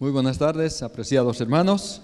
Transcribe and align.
Muy 0.00 0.12
buenas 0.12 0.38
tardes, 0.38 0.80
apreciados 0.84 1.40
hermanos. 1.40 2.02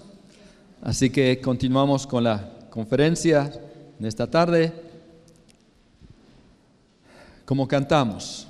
Así 0.81 1.09
que 1.09 1.39
continuamos 1.39 2.05
con 2.05 2.25
la 2.25 2.67
conferencia 2.69 3.49
en 3.97 4.05
esta 4.05 4.29
tarde. 4.29 4.73
Como 7.45 7.69
cantamos, 7.69 8.49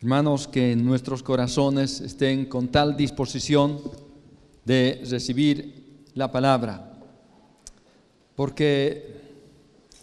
hermanos, 0.00 0.46
que 0.46 0.76
nuestros 0.76 1.20
corazones 1.20 2.00
estén 2.00 2.46
con 2.46 2.68
tal 2.68 2.96
disposición 2.96 3.80
de 4.64 5.02
recibir 5.10 6.06
la 6.14 6.30
palabra, 6.30 6.96
porque 8.36 9.16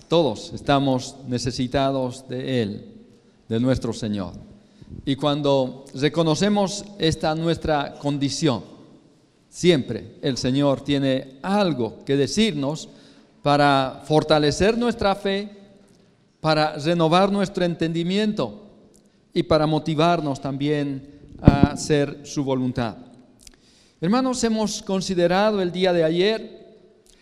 todos 0.09 0.51
estamos 0.51 1.15
necesitados 1.29 2.27
de 2.27 2.61
Él, 2.61 2.95
de 3.47 3.61
nuestro 3.61 3.93
Señor. 3.93 4.33
Y 5.03 5.15
cuando 5.15 5.85
reconocemos 5.93 6.85
esta 6.99 7.35
nuestra 7.35 7.95
condición, 7.95 8.63
siempre 9.49 10.15
el 10.21 10.37
Señor 10.37 10.81
tiene 10.81 11.39
algo 11.41 12.03
que 12.05 12.15
decirnos 12.15 12.89
para 13.41 14.01
fortalecer 14.05 14.77
nuestra 14.77 15.15
fe, 15.15 15.49
para 16.39 16.77
renovar 16.77 17.31
nuestro 17.31 17.65
entendimiento 17.65 18.63
y 19.33 19.43
para 19.43 19.67
motivarnos 19.67 20.41
también 20.41 21.35
a 21.41 21.71
hacer 21.71 22.21
su 22.23 22.43
voluntad. 22.43 22.97
Hermanos, 24.01 24.43
hemos 24.43 24.81
considerado 24.81 25.61
el 25.61 25.71
día 25.71 25.93
de 25.93 26.03
ayer 26.03 26.65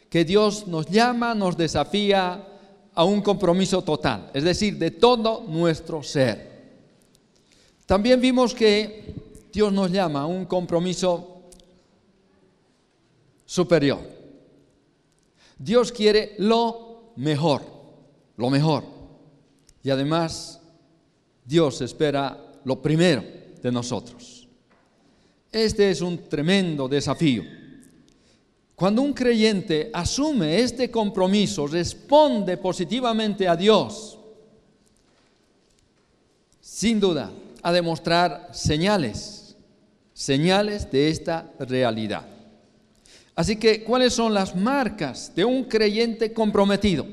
que 0.09 0.23
Dios 0.23 0.67
nos 0.67 0.85
llama, 0.85 1.33
nos 1.33 1.57
desafía 1.57 2.47
a 2.93 3.03
un 3.03 3.21
compromiso 3.21 3.81
total, 3.81 4.29
es 4.33 4.43
decir, 4.43 4.77
de 4.77 4.91
todo 4.91 5.43
nuestro 5.47 6.03
ser. 6.03 6.52
También 7.85 8.21
vimos 8.21 8.53
que 8.53 9.13
Dios 9.51 9.71
nos 9.71 9.91
llama 9.91 10.21
a 10.21 10.25
un 10.25 10.45
compromiso 10.45 11.43
superior. 13.45 13.99
Dios 15.57 15.91
quiere 15.91 16.35
lo 16.39 17.13
mejor, 17.17 17.61
lo 18.37 18.49
mejor. 18.49 18.83
Y 19.83 19.89
además, 19.89 20.59
Dios 21.45 21.81
espera 21.81 22.53
lo 22.63 22.81
primero 22.81 23.23
de 23.61 23.71
nosotros. 23.71 24.47
Este 25.51 25.91
es 25.91 26.01
un 26.01 26.27
tremendo 26.29 26.87
desafío. 26.87 27.43
Cuando 28.75 29.03
un 29.03 29.13
creyente 29.13 29.91
asume 29.93 30.59
este 30.59 30.89
compromiso, 30.89 31.67
responde 31.67 32.57
positivamente 32.57 33.47
a 33.47 33.55
Dios, 33.55 34.17
sin 36.59 36.99
duda, 36.99 37.31
a 37.63 37.71
demostrar 37.71 38.49
señales, 38.51 39.55
señales 40.13 40.91
de 40.91 41.09
esta 41.09 41.49
realidad. 41.59 42.25
Así 43.35 43.55
que, 43.55 43.83
¿cuáles 43.83 44.13
son 44.13 44.33
las 44.33 44.55
marcas 44.55 45.33
de 45.33 45.45
un 45.45 45.63
creyente 45.63 46.33
comprometido? 46.33 47.07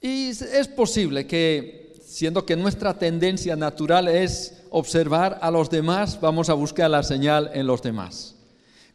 Y 0.00 0.30
es 0.30 0.68
posible 0.68 1.26
que, 1.26 1.94
siendo 2.04 2.44
que 2.44 2.56
nuestra 2.56 2.98
tendencia 2.98 3.54
natural 3.54 4.08
es 4.08 4.64
observar 4.70 5.38
a 5.40 5.50
los 5.50 5.70
demás, 5.70 6.20
vamos 6.20 6.50
a 6.50 6.54
buscar 6.54 6.90
la 6.90 7.04
señal 7.04 7.50
en 7.54 7.66
los 7.66 7.80
demás. 7.80 8.34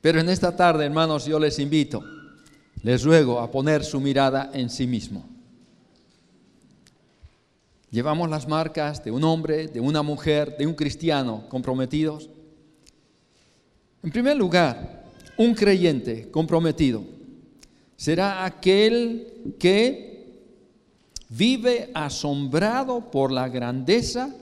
Pero 0.01 0.19
en 0.19 0.29
esta 0.29 0.55
tarde, 0.55 0.85
hermanos, 0.85 1.25
yo 1.25 1.39
les 1.39 1.57
invito, 1.57 2.03
les 2.83 3.03
ruego 3.03 3.39
a 3.39 3.49
poner 3.49 3.83
su 3.83 3.99
mirada 4.01 4.51
en 4.53 4.69
sí 4.69 4.85
mismo. 4.85 5.36
Llevamos 7.89 8.29
las 8.29 8.47
marcas 8.47 9.03
de 9.03 9.11
un 9.11 9.23
hombre, 9.23 9.67
de 9.67 9.79
una 9.79 10.01
mujer, 10.01 10.57
de 10.57 10.67
un 10.67 10.73
cristiano 10.73 11.45
comprometidos. 11.47 12.29
En 14.03 14.11
primer 14.11 14.35
lugar, 14.35 15.05
un 15.37 15.53
creyente 15.53 16.29
comprometido 16.29 17.03
será 17.95 18.45
aquel 18.45 19.55
que 19.57 20.07
vive 21.29 21.89
asombrado 21.93 23.09
por 23.09 23.31
la 23.31 23.47
grandeza 23.47 24.33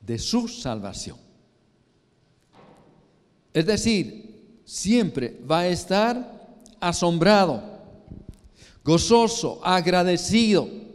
de 0.00 0.18
su 0.18 0.48
salvación. 0.48 1.18
Es 3.52 3.66
decir, 3.66 4.60
siempre 4.64 5.40
va 5.50 5.60
a 5.60 5.68
estar 5.68 6.56
asombrado, 6.78 7.62
gozoso, 8.84 9.60
agradecido 9.64 10.85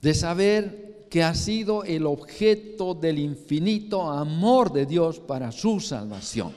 de 0.00 0.14
saber 0.14 1.06
que 1.10 1.22
ha 1.22 1.34
sido 1.34 1.84
el 1.84 2.06
objeto 2.06 2.94
del 2.94 3.18
infinito 3.18 4.08
amor 4.10 4.72
de 4.72 4.86
Dios 4.86 5.18
para 5.18 5.50
su 5.50 5.80
salvación. 5.80 6.52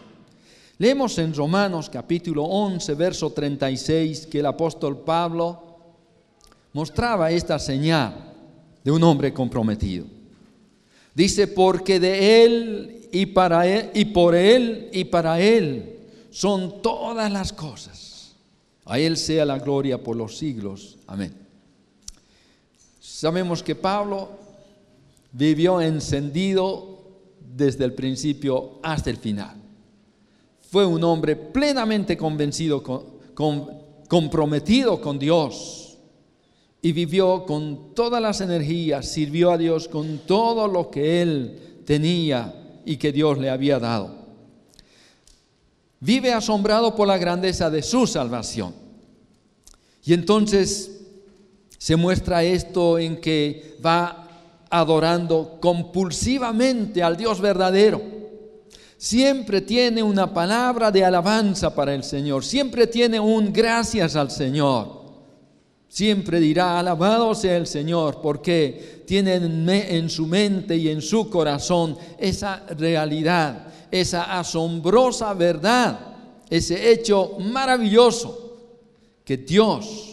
Leemos 0.77 1.17
en 1.17 1.33
Romanos 1.33 1.89
capítulo 1.89 2.43
11, 2.43 2.93
verso 2.93 3.31
36, 3.31 4.27
que 4.27 4.39
el 4.39 4.45
apóstol 4.45 4.99
Pablo 4.99 5.61
mostraba 6.73 7.31
esta 7.31 7.57
señal 7.57 8.33
de 8.83 8.91
un 8.91 9.03
hombre 9.03 9.33
comprometido. 9.33 10.05
Dice, 11.15 11.47
porque 11.47 11.99
de 11.99 12.43
Él 12.43 13.09
y 13.11 13.27
para 13.27 13.67
Él 13.67 13.91
y 13.93 14.05
por 14.05 14.35
Él 14.35 14.89
y 14.91 15.05
para 15.05 15.39
Él 15.39 15.99
son 16.31 16.81
todas 16.81 17.31
las 17.31 17.53
cosas. 17.53 18.35
A 18.85 18.99
Él 18.99 19.17
sea 19.17 19.45
la 19.45 19.59
gloria 19.59 20.03
por 20.03 20.15
los 20.15 20.37
siglos. 20.37 20.97
Amén. 21.07 21.42
Sabemos 23.23 23.63
que 23.63 23.73
Pablo 23.73 24.31
vivió 25.31 25.79
encendido 25.79 26.99
desde 27.39 27.85
el 27.85 27.93
principio 27.93 28.79
hasta 28.83 29.09
el 29.09 29.15
final. 29.15 29.55
Fue 30.69 30.85
un 30.85 31.01
hombre 31.05 31.37
plenamente 31.37 32.17
convencido, 32.17 32.83
comprometido 34.09 34.99
con 34.99 35.19
Dios 35.19 35.97
y 36.81 36.91
vivió 36.91 37.45
con 37.45 37.93
todas 37.95 38.21
las 38.21 38.41
energías, 38.41 39.07
sirvió 39.07 39.51
a 39.51 39.57
Dios 39.57 39.87
con 39.87 40.17
todo 40.27 40.67
lo 40.67 40.91
que 40.91 41.21
él 41.21 41.81
tenía 41.85 42.81
y 42.83 42.97
que 42.97 43.13
Dios 43.13 43.37
le 43.37 43.49
había 43.49 43.79
dado. 43.79 44.17
Vive 46.01 46.33
asombrado 46.33 46.93
por 46.93 47.07
la 47.07 47.17
grandeza 47.17 47.69
de 47.69 47.83
su 47.83 48.05
salvación. 48.05 48.73
Y 50.03 50.11
entonces 50.11 51.02
se 51.83 51.97
muestra 51.97 52.41
esto 52.45 52.97
en 52.97 53.17
que 53.17 53.75
va 53.85 54.25
adorando 54.69 55.57
compulsivamente 55.59 57.03
al 57.03 57.17
Dios 57.17 57.41
verdadero. 57.41 58.01
Siempre 58.95 59.59
tiene 59.59 60.01
una 60.01 60.33
palabra 60.33 60.91
de 60.91 61.03
alabanza 61.03 61.75
para 61.75 61.93
el 61.93 62.05
Señor, 62.05 62.45
siempre 62.45 62.87
tiene 62.87 63.19
un 63.19 63.51
gracias 63.51 64.15
al 64.15 64.31
Señor. 64.31 65.03
Siempre 65.89 66.39
dirá, 66.39 66.79
alabado 66.79 67.35
sea 67.35 67.57
el 67.57 67.67
Señor, 67.67 68.21
porque 68.21 69.03
tiene 69.05 69.35
en 69.35 70.09
su 70.09 70.25
mente 70.25 70.77
y 70.77 70.87
en 70.87 71.01
su 71.01 71.29
corazón 71.29 71.97
esa 72.17 72.63
realidad, 72.77 73.67
esa 73.91 74.39
asombrosa 74.39 75.33
verdad, 75.33 75.99
ese 76.49 76.93
hecho 76.93 77.35
maravilloso 77.39 78.53
que 79.25 79.35
Dios 79.35 80.12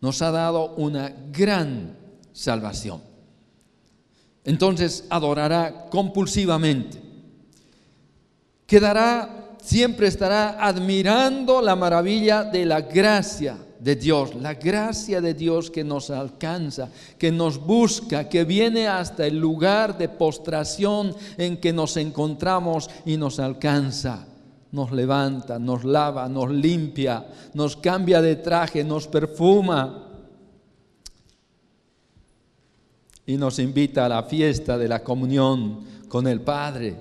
nos 0.00 0.22
ha 0.22 0.30
dado 0.30 0.74
una 0.76 1.12
gran 1.32 1.96
salvación. 2.32 3.02
Entonces 4.44 5.04
adorará 5.10 5.86
compulsivamente. 5.90 7.02
Quedará, 8.66 9.56
siempre 9.62 10.08
estará 10.08 10.64
admirando 10.64 11.60
la 11.60 11.74
maravilla 11.74 12.44
de 12.44 12.64
la 12.64 12.82
gracia 12.82 13.58
de 13.80 13.96
Dios, 13.96 14.34
la 14.34 14.54
gracia 14.54 15.20
de 15.20 15.34
Dios 15.34 15.70
que 15.70 15.84
nos 15.84 16.10
alcanza, 16.10 16.90
que 17.18 17.30
nos 17.30 17.58
busca, 17.58 18.28
que 18.28 18.44
viene 18.44 18.88
hasta 18.88 19.26
el 19.26 19.38
lugar 19.38 19.98
de 19.98 20.08
postración 20.08 21.14
en 21.36 21.56
que 21.56 21.72
nos 21.72 21.96
encontramos 21.96 22.88
y 23.04 23.16
nos 23.16 23.38
alcanza 23.38 24.27
nos 24.72 24.92
levanta, 24.92 25.58
nos 25.58 25.84
lava, 25.84 26.28
nos 26.28 26.50
limpia, 26.50 27.26
nos 27.54 27.76
cambia 27.76 28.20
de 28.20 28.36
traje, 28.36 28.84
nos 28.84 29.06
perfuma 29.06 30.06
y 33.26 33.36
nos 33.36 33.58
invita 33.58 34.06
a 34.06 34.08
la 34.08 34.22
fiesta 34.22 34.76
de 34.76 34.88
la 34.88 35.02
comunión 35.02 35.84
con 36.08 36.26
el 36.26 36.40
Padre 36.40 36.96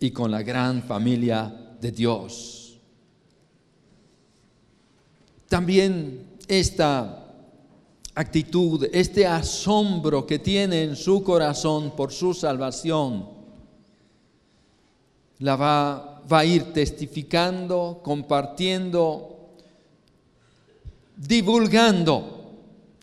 y 0.00 0.10
con 0.10 0.30
la 0.30 0.42
gran 0.42 0.82
familia 0.82 1.76
de 1.80 1.90
Dios. 1.92 2.78
También 5.48 6.38
esta 6.48 7.24
actitud, 8.14 8.88
este 8.92 9.26
asombro 9.26 10.26
que 10.26 10.38
tiene 10.38 10.82
en 10.82 10.96
su 10.96 11.22
corazón 11.22 11.92
por 11.96 12.12
su 12.12 12.34
salvación, 12.34 13.28
la 15.38 15.56
va 15.56 16.13
va 16.30 16.40
a 16.40 16.44
ir 16.44 16.72
testificando, 16.72 18.00
compartiendo, 18.02 19.52
divulgando 21.16 22.52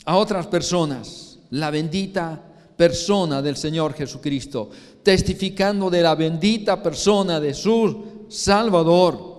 a 0.04 0.16
otras 0.16 0.46
personas 0.46 1.38
la 1.50 1.70
bendita 1.70 2.40
persona 2.76 3.42
del 3.42 3.56
Señor 3.56 3.94
Jesucristo. 3.94 4.70
testificando 5.02 5.90
de 5.90 6.00
la 6.00 6.14
bendita 6.14 6.80
persona 6.80 7.40
de 7.40 7.54
su 7.54 8.26
Salvador. 8.28 9.32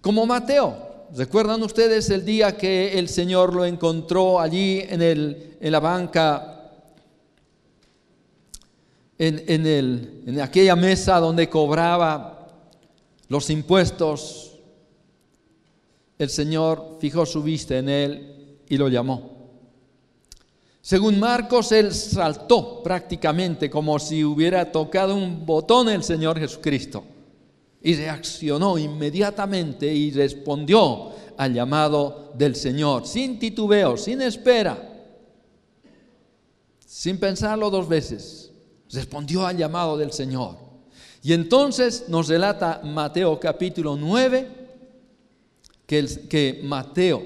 Como 0.00 0.24
Mateo, 0.24 1.06
¿recuerdan 1.16 1.62
ustedes 1.64 2.08
el 2.10 2.24
día 2.24 2.56
que 2.56 2.96
el 2.96 3.08
Señor 3.08 3.52
lo 3.52 3.64
encontró 3.64 4.38
allí 4.38 4.84
en, 4.88 5.02
el, 5.02 5.56
en 5.60 5.72
la 5.72 5.80
banca 5.80 6.53
en, 9.28 9.66
el, 9.66 10.22
en, 10.26 10.40
aquella 10.40 10.76
mesa 10.76 11.18
donde 11.18 11.48
cobraba 11.48 12.48
los 13.28 13.48
impuestos, 13.50 14.58
el 16.18 16.30
Señor 16.30 16.98
fijó 17.00 17.24
su 17.26 17.42
vista 17.42 17.78
en 17.78 17.88
él 17.88 18.58
y 18.68 18.76
lo 18.76 18.88
llamó. 18.88 19.34
Según 20.80 21.18
Marcos, 21.18 21.72
él 21.72 21.94
saltó 21.94 22.82
prácticamente 22.82 23.70
como 23.70 23.98
si 23.98 24.22
hubiera 24.22 24.70
tocado 24.70 25.14
un 25.14 25.46
botón 25.46 25.88
el 25.88 26.04
Señor 26.04 26.38
Jesucristo 26.38 27.04
y 27.82 27.94
reaccionó 27.94 28.76
inmediatamente 28.76 29.92
y 29.92 30.10
respondió 30.10 31.12
al 31.36 31.54
llamado 31.54 32.32
del 32.36 32.54
Señor, 32.54 33.06
sin 33.06 33.38
titubeo, 33.38 33.96
sin 33.96 34.20
espera, 34.22 34.90
sin 36.84 37.18
pensarlo 37.18 37.70
dos 37.70 37.88
veces. 37.88 38.43
Respondió 38.92 39.46
al 39.46 39.56
llamado 39.56 39.96
del 39.96 40.12
Señor. 40.12 40.56
Y 41.22 41.32
entonces 41.32 42.04
nos 42.08 42.28
relata 42.28 42.80
Mateo 42.84 43.40
capítulo 43.40 43.96
9 43.96 44.48
que, 45.86 46.06
que 46.28 46.60
Mateo 46.62 47.22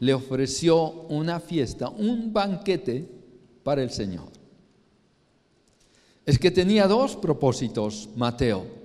le 0.00 0.14
ofreció 0.14 0.90
una 1.08 1.40
fiesta, 1.40 1.88
un 1.88 2.32
banquete 2.32 3.08
para 3.62 3.82
el 3.82 3.90
Señor. 3.90 4.28
Es 6.26 6.38
que 6.38 6.50
tenía 6.50 6.86
dos 6.86 7.16
propósitos, 7.16 8.08
Mateo. 8.16 8.82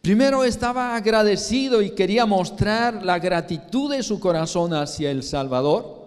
Primero 0.00 0.44
estaba 0.44 0.94
agradecido 0.96 1.82
y 1.82 1.90
quería 1.90 2.26
mostrar 2.26 3.04
la 3.04 3.18
gratitud 3.18 3.90
de 3.90 4.02
su 4.02 4.20
corazón 4.20 4.72
hacia 4.72 5.10
el 5.10 5.22
Salvador, 5.22 5.97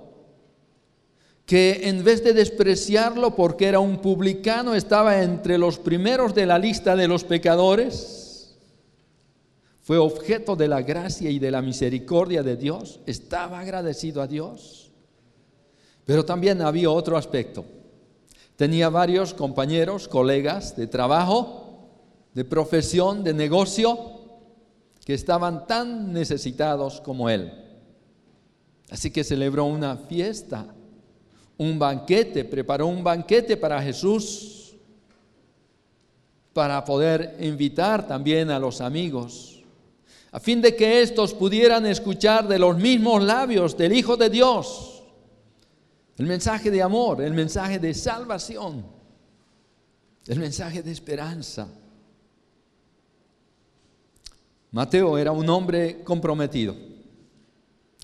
que 1.51 1.89
en 1.89 2.01
vez 2.01 2.23
de 2.23 2.31
despreciarlo 2.31 3.35
porque 3.35 3.67
era 3.67 3.81
un 3.81 3.97
publicano, 3.97 4.73
estaba 4.73 5.21
entre 5.21 5.57
los 5.57 5.79
primeros 5.79 6.33
de 6.33 6.45
la 6.45 6.57
lista 6.57 6.95
de 6.95 7.09
los 7.09 7.25
pecadores, 7.25 8.55
fue 9.81 9.97
objeto 9.97 10.55
de 10.55 10.69
la 10.69 10.81
gracia 10.81 11.29
y 11.29 11.39
de 11.39 11.51
la 11.51 11.61
misericordia 11.61 12.41
de 12.41 12.55
Dios, 12.55 13.01
estaba 13.05 13.59
agradecido 13.59 14.21
a 14.21 14.27
Dios. 14.27 14.93
Pero 16.05 16.23
también 16.23 16.61
había 16.61 16.89
otro 16.89 17.17
aspecto. 17.17 17.65
Tenía 18.55 18.87
varios 18.87 19.33
compañeros, 19.33 20.07
colegas 20.07 20.77
de 20.77 20.87
trabajo, 20.87 21.89
de 22.33 22.45
profesión, 22.45 23.25
de 23.25 23.33
negocio, 23.33 23.99
que 25.03 25.13
estaban 25.13 25.67
tan 25.67 26.13
necesitados 26.13 27.01
como 27.01 27.29
él. 27.29 27.51
Así 28.89 29.11
que 29.11 29.25
celebró 29.25 29.65
una 29.65 29.97
fiesta, 29.97 30.75
un 31.61 31.77
banquete, 31.77 32.43
preparó 32.45 32.87
un 32.87 33.03
banquete 33.03 33.55
para 33.57 33.81
Jesús, 33.81 34.73
para 36.53 36.83
poder 36.83 37.37
invitar 37.39 38.05
también 38.07 38.49
a 38.49 38.59
los 38.59 38.81
amigos 38.81 39.51
a 40.31 40.39
fin 40.39 40.61
de 40.61 40.75
que 40.75 41.01
éstos 41.01 41.33
pudieran 41.33 41.85
escuchar 41.85 42.47
de 42.47 42.57
los 42.57 42.77
mismos 42.77 43.21
labios 43.21 43.75
del 43.77 43.93
Hijo 43.93 44.15
de 44.15 44.29
Dios 44.29 45.03
el 46.17 46.25
mensaje 46.25 46.69
de 46.69 46.81
amor, 46.81 47.21
el 47.21 47.33
mensaje 47.33 47.79
de 47.79 47.93
salvación, 47.93 48.85
el 50.27 50.39
mensaje 50.39 50.83
de 50.83 50.91
esperanza. 50.91 51.67
Mateo 54.71 55.17
era 55.17 55.31
un 55.31 55.49
hombre 55.49 56.03
comprometido. 56.03 56.75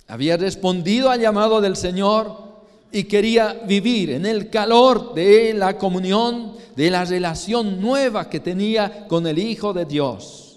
Había 0.07 0.36
respondido 0.36 1.12
al 1.12 1.21
llamado 1.21 1.62
del 1.62 1.75
Señor 1.75 2.47
y 2.92 3.04
quería 3.04 3.54
vivir 3.68 4.12
en 4.12 4.25
el 4.25 4.50
calor 4.50 5.13
de 5.13 5.54
la 5.54 5.78
comunión, 5.78 6.54
de 6.75 6.89
la 6.89 7.06
relación 7.06 7.81
nueva 7.81 8.30
que 8.30 8.39
tenía 8.39 9.07
con 9.07 9.28
el 9.28 9.38
Hijo 9.39 9.74
de 9.74 9.86
Dios 9.86 10.48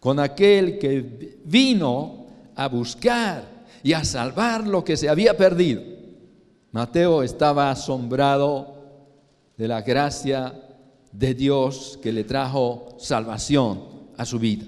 con 0.00 0.18
aquel 0.18 0.78
que 0.78 1.38
vino 1.44 2.26
a 2.56 2.66
buscar 2.68 3.44
y 3.82 3.92
a 3.92 4.02
salvar 4.02 4.66
lo 4.66 4.82
que 4.82 4.96
se 4.96 5.08
había 5.08 5.36
perdido. 5.36 5.82
Mateo 6.72 7.22
estaba 7.22 7.70
asombrado 7.70 8.74
de 9.56 9.68
la 9.68 9.82
gracia 9.82 10.54
de 11.12 11.34
Dios 11.34 11.98
que 12.02 12.12
le 12.12 12.24
trajo 12.24 12.96
salvación 12.98 13.82
a 14.16 14.24
su 14.24 14.38
vida. 14.38 14.64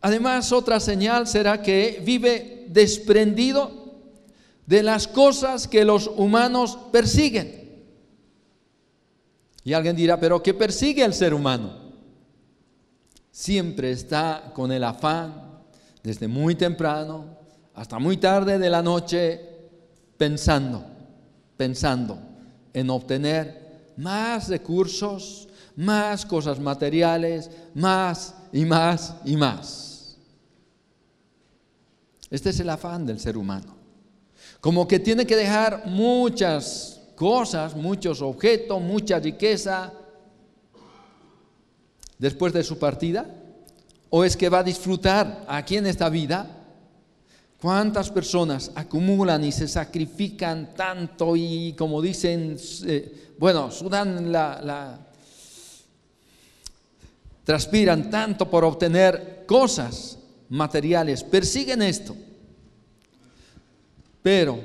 Además, 0.00 0.50
otra 0.50 0.80
señal 0.80 1.26
será 1.26 1.62
que 1.62 2.02
vive 2.04 2.66
desprendido 2.68 3.79
de 4.70 4.82
las 4.82 5.06
cosas 5.06 5.68
que 5.68 5.84
los 5.84 6.06
humanos 6.06 6.78
persiguen. 6.90 7.82
Y 9.64 9.74
alguien 9.74 9.96
dirá, 9.96 10.18
pero 10.18 10.42
¿qué 10.42 10.54
persigue 10.54 11.04
el 11.04 11.12
ser 11.12 11.34
humano? 11.34 11.90
siempre 13.40 13.90
está 13.90 14.52
con 14.54 14.70
el 14.70 14.84
afán, 14.84 15.62
desde 16.02 16.28
muy 16.28 16.54
temprano 16.56 17.38
hasta 17.74 17.98
muy 17.98 18.18
tarde 18.18 18.58
de 18.58 18.68
la 18.68 18.82
noche, 18.82 19.40
pensando, 20.18 20.84
pensando 21.56 22.18
en 22.74 22.90
obtener 22.90 23.92
más 23.96 24.48
recursos, 24.48 25.48
más 25.76 26.26
cosas 26.26 26.60
materiales, 26.60 27.50
más 27.74 28.34
y 28.52 28.66
más 28.66 29.16
y 29.24 29.36
más. 29.36 30.18
Este 32.28 32.50
es 32.50 32.60
el 32.60 32.68
afán 32.68 33.06
del 33.06 33.18
ser 33.18 33.38
humano. 33.38 33.79
Como 34.60 34.86
que 34.86 35.00
tiene 35.00 35.26
que 35.26 35.36
dejar 35.36 35.86
muchas 35.86 37.00
cosas, 37.14 37.74
muchos 37.74 38.20
objetos, 38.22 38.80
mucha 38.80 39.18
riqueza, 39.18 39.92
después 42.20 42.52
de 42.52 42.62
su 42.62 42.78
partida? 42.78 43.26
¿O 44.10 44.22
es 44.24 44.36
que 44.36 44.48
va 44.48 44.60
a 44.60 44.62
disfrutar 44.62 45.44
aquí 45.48 45.78
en 45.78 45.86
esta 45.86 46.08
vida? 46.08 46.58
¿Cuántas 47.60 48.10
personas 48.10 48.70
acumulan 48.74 49.42
y 49.44 49.52
se 49.52 49.66
sacrifican 49.66 50.74
tanto 50.74 51.34
y 51.36 51.74
como 51.76 52.00
dicen, 52.00 52.56
eh, 52.86 53.34
bueno, 53.38 53.70
sudan 53.70 54.30
la, 54.30 54.60
la, 54.62 54.98
transpiran 57.44 58.10
tanto 58.10 58.48
por 58.48 58.64
obtener 58.64 59.44
cosas 59.46 60.18
materiales, 60.48 61.22
persiguen 61.22 61.82
esto? 61.82 62.16
Pero, 64.22 64.58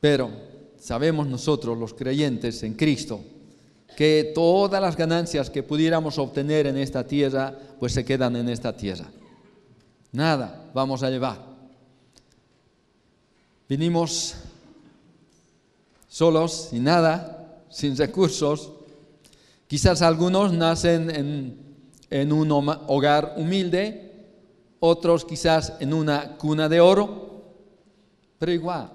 pero, 0.00 0.30
sabemos 0.78 1.26
nosotros 1.26 1.78
los 1.78 1.94
creyentes 1.94 2.62
en 2.62 2.74
Cristo, 2.74 3.20
que 3.96 4.32
todas 4.34 4.82
las 4.82 4.96
ganancias 4.96 5.48
que 5.48 5.62
pudiéramos 5.62 6.18
obtener 6.18 6.66
en 6.66 6.76
esta 6.76 7.06
tierra, 7.06 7.56
pues 7.78 7.92
se 7.92 8.04
quedan 8.04 8.36
en 8.36 8.48
esta 8.48 8.76
tierra. 8.76 9.06
Nada 10.12 10.70
vamos 10.74 11.02
a 11.02 11.10
llevar. 11.10 11.38
Vinimos 13.68 14.34
solos, 16.08 16.68
sin 16.70 16.84
nada, 16.84 17.62
sin 17.70 17.96
recursos. 17.96 18.72
Quizás 19.66 20.02
algunos 20.02 20.52
nacen 20.52 21.10
en, 21.10 21.58
en 22.10 22.32
un 22.32 22.52
hogar 22.52 23.34
humilde, 23.36 24.12
otros 24.78 25.24
quizás 25.24 25.72
en 25.80 25.94
una 25.94 26.36
cuna 26.36 26.68
de 26.68 26.80
oro, 26.80 27.33
pero 28.44 28.52
igual, 28.52 28.90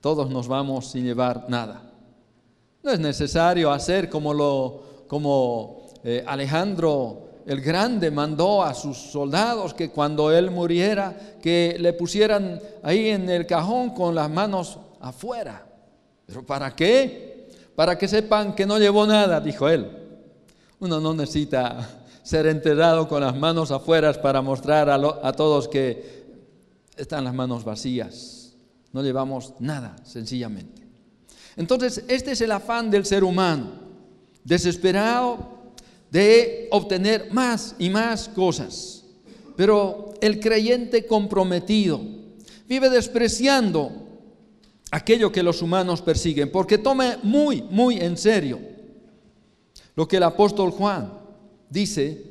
todos 0.00 0.30
nos 0.30 0.46
vamos 0.46 0.92
sin 0.92 1.02
llevar 1.02 1.46
nada. 1.48 1.90
No 2.84 2.92
es 2.92 3.00
necesario 3.00 3.72
hacer 3.72 4.08
como, 4.08 4.32
lo, 4.32 5.04
como 5.08 5.88
eh, 6.04 6.22
Alejandro 6.24 7.30
el 7.46 7.60
Grande 7.62 8.12
mandó 8.12 8.62
a 8.62 8.72
sus 8.74 8.96
soldados 8.96 9.74
que 9.74 9.90
cuando 9.90 10.30
él 10.30 10.52
muriera, 10.52 11.16
que 11.42 11.78
le 11.80 11.92
pusieran 11.94 12.60
ahí 12.84 13.08
en 13.08 13.28
el 13.28 13.44
cajón 13.44 13.90
con 13.90 14.14
las 14.14 14.30
manos 14.30 14.78
afuera. 15.00 15.66
¿Pero 16.24 16.46
para 16.46 16.70
qué? 16.76 17.48
Para 17.74 17.98
que 17.98 18.06
sepan 18.06 18.54
que 18.54 18.66
no 18.66 18.78
llevó 18.78 19.04
nada, 19.04 19.40
dijo 19.40 19.68
él. 19.68 19.90
Uno 20.78 21.00
no 21.00 21.12
necesita 21.12 22.04
ser 22.22 22.46
enterrado 22.46 23.08
con 23.08 23.20
las 23.20 23.36
manos 23.36 23.72
afuera 23.72 24.12
para 24.12 24.40
mostrar 24.40 24.88
a, 24.88 24.94
a 24.94 25.32
todos 25.32 25.66
que 25.66 26.20
están 26.96 27.24
las 27.24 27.34
manos 27.34 27.64
vacías. 27.64 28.39
No 28.92 29.02
llevamos 29.02 29.54
nada, 29.60 29.96
sencillamente. 30.04 30.82
Entonces, 31.56 32.04
este 32.08 32.32
es 32.32 32.40
el 32.40 32.52
afán 32.52 32.90
del 32.90 33.04
ser 33.04 33.24
humano, 33.24 33.70
desesperado 34.44 35.60
de 36.10 36.68
obtener 36.70 37.32
más 37.32 37.76
y 37.78 37.90
más 37.90 38.28
cosas. 38.28 39.04
Pero 39.56 40.14
el 40.20 40.40
creyente 40.40 41.06
comprometido 41.06 42.00
vive 42.68 42.88
despreciando 42.88 43.92
aquello 44.90 45.30
que 45.30 45.42
los 45.42 45.62
humanos 45.62 46.02
persiguen, 46.02 46.50
porque 46.50 46.78
tome 46.78 47.18
muy, 47.22 47.62
muy 47.62 47.96
en 47.98 48.16
serio 48.16 48.58
lo 49.94 50.08
que 50.08 50.16
el 50.16 50.22
apóstol 50.22 50.70
Juan 50.70 51.12
dice 51.68 52.24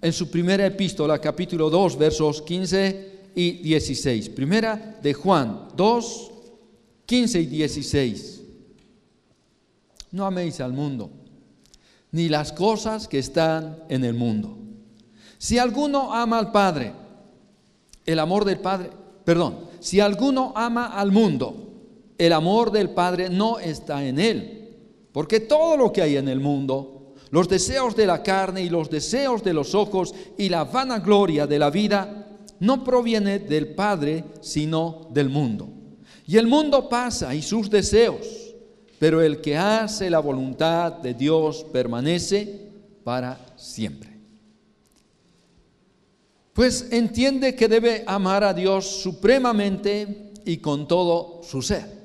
en 0.00 0.12
su 0.12 0.30
primera 0.30 0.66
epístola, 0.66 1.20
capítulo 1.20 1.70
2, 1.70 1.98
versos 1.98 2.42
15 2.42 3.19
y 3.34 3.52
16. 3.52 4.30
Primera 4.30 4.98
de 5.02 5.14
Juan 5.14 5.68
2, 5.76 6.30
15 7.06 7.40
y 7.40 7.46
16. 7.46 8.42
No 10.12 10.26
améis 10.26 10.60
al 10.60 10.72
mundo, 10.72 11.10
ni 12.12 12.28
las 12.28 12.52
cosas 12.52 13.06
que 13.06 13.18
están 13.18 13.78
en 13.88 14.04
el 14.04 14.14
mundo. 14.14 14.56
Si 15.38 15.58
alguno 15.58 16.12
ama 16.12 16.38
al 16.38 16.52
Padre, 16.52 16.92
el 18.04 18.18
amor 18.18 18.44
del 18.44 18.58
Padre, 18.58 18.90
perdón, 19.24 19.70
si 19.80 20.00
alguno 20.00 20.52
ama 20.56 20.86
al 20.86 21.12
mundo, 21.12 21.84
el 22.18 22.32
amor 22.32 22.70
del 22.70 22.90
Padre 22.90 23.30
no 23.30 23.58
está 23.58 24.04
en 24.04 24.18
él. 24.18 24.76
Porque 25.12 25.40
todo 25.40 25.76
lo 25.76 25.92
que 25.92 26.02
hay 26.02 26.16
en 26.16 26.28
el 26.28 26.40
mundo, 26.40 27.14
los 27.30 27.48
deseos 27.48 27.96
de 27.96 28.06
la 28.06 28.22
carne 28.22 28.62
y 28.62 28.68
los 28.68 28.90
deseos 28.90 29.42
de 29.42 29.54
los 29.54 29.74
ojos 29.74 30.14
y 30.36 30.48
la 30.48 30.64
vanagloria 30.64 31.46
de 31.46 31.58
la 31.58 31.70
vida, 31.70 32.29
no 32.60 32.84
proviene 32.84 33.38
del 33.38 33.74
Padre, 33.74 34.24
sino 34.40 35.08
del 35.10 35.28
mundo. 35.28 35.68
Y 36.26 36.36
el 36.36 36.46
mundo 36.46 36.88
pasa 36.88 37.34
y 37.34 37.42
sus 37.42 37.68
deseos, 37.68 38.54
pero 38.98 39.20
el 39.20 39.40
que 39.40 39.56
hace 39.56 40.08
la 40.08 40.20
voluntad 40.20 40.92
de 40.92 41.14
Dios 41.14 41.66
permanece 41.72 42.70
para 43.02 43.40
siempre. 43.56 44.10
Pues 46.52 46.88
entiende 46.92 47.54
que 47.54 47.68
debe 47.68 48.04
amar 48.06 48.44
a 48.44 48.52
Dios 48.52 48.86
supremamente 48.86 50.32
y 50.44 50.58
con 50.58 50.86
todo 50.86 51.40
su 51.42 51.62
ser. 51.62 51.98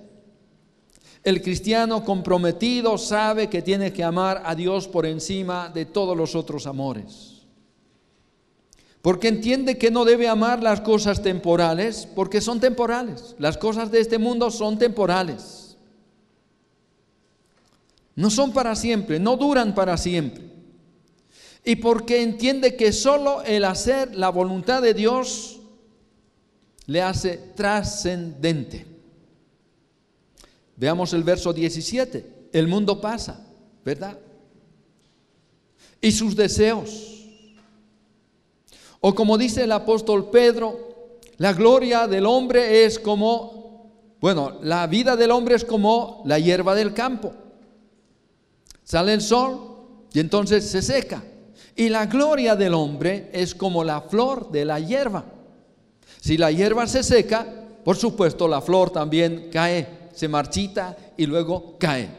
El 1.24 1.42
cristiano 1.42 2.06
comprometido 2.06 2.98
sabe 2.98 3.50
que 3.50 3.62
tiene 3.62 3.92
que 3.92 4.04
amar 4.04 4.44
a 4.46 4.56
Dios 4.56 4.88
por 4.88 5.06
encima 5.06 5.70
de 5.70 5.86
todos 5.86 6.16
los 6.16 6.36
otros 6.36 6.68
amores. 6.68 7.35
Porque 9.06 9.28
entiende 9.28 9.78
que 9.78 9.92
no 9.92 10.04
debe 10.04 10.28
amar 10.28 10.64
las 10.64 10.82
cosas 10.82 11.22
temporales, 11.22 12.08
porque 12.16 12.42
son 12.42 12.60
temporales. 12.60 13.36
Las 13.38 13.56
cosas 13.56 13.92
de 13.92 14.00
este 14.00 14.18
mundo 14.18 14.50
son 14.50 14.80
temporales. 14.80 15.78
No 18.16 18.32
son 18.32 18.52
para 18.52 18.76
siempre, 18.76 19.20
no 19.20 19.38
duran 19.38 19.76
para 19.76 19.96
siempre. 19.98 20.46
Y 21.64 21.76
porque 21.76 22.24
entiende 22.24 22.76
que 22.76 22.92
solo 22.92 23.44
el 23.44 23.66
hacer 23.66 24.16
la 24.16 24.30
voluntad 24.30 24.82
de 24.82 24.96
Dios 24.96 25.60
le 26.88 27.04
hace 27.04 27.38
trascendente. 27.38 28.88
Veamos 30.78 31.14
el 31.14 31.22
verso 31.22 31.54
17. 31.54 32.50
El 32.54 32.68
mundo 32.68 33.00
pasa, 33.00 33.46
¿verdad? 33.86 34.18
Y 36.02 36.12
sus 36.12 36.36
deseos. 36.36 37.14
O 39.08 39.14
como 39.14 39.38
dice 39.38 39.66
el 39.66 39.72
apóstol 39.72 40.32
Pedro, 40.32 41.20
la 41.38 41.54
gloria 41.54 42.08
del 42.08 42.26
hombre 42.26 42.86
es 42.86 42.98
como, 42.98 43.92
bueno, 44.20 44.58
la 44.64 44.88
vida 44.88 45.16
del 45.16 45.30
hombre 45.30 45.54
es 45.54 45.64
como 45.64 46.24
la 46.26 46.40
hierba 46.40 46.74
del 46.74 46.92
campo. 46.92 47.32
Sale 48.84 49.14
el 49.14 49.22
sol 49.22 49.60
y 50.12 50.20
entonces 50.20 50.68
se 50.68 50.82
seca. 50.82 51.24
Y 51.76 51.90
la 51.90 52.08
gloria 52.08 52.56
del 52.56 52.74
hombre 52.74 53.30
es 53.32 53.54
como 53.54 53.84
la 53.84 54.02
flor 54.02 54.50
de 54.50 54.66
la 54.66 54.80
hierba. 54.80 55.24
Si 56.20 56.36
la 56.36 56.50
hierba 56.50 56.88
se 56.88 57.04
seca, 57.04 57.46
por 57.84 57.98
supuesto 57.98 58.48
la 58.48 58.60
flor 58.60 58.90
también 58.90 59.52
cae 59.54 60.10
se 60.16 60.28
marchita 60.28 60.98
y 61.16 61.28
luego 61.28 61.76
cae. 61.78 62.10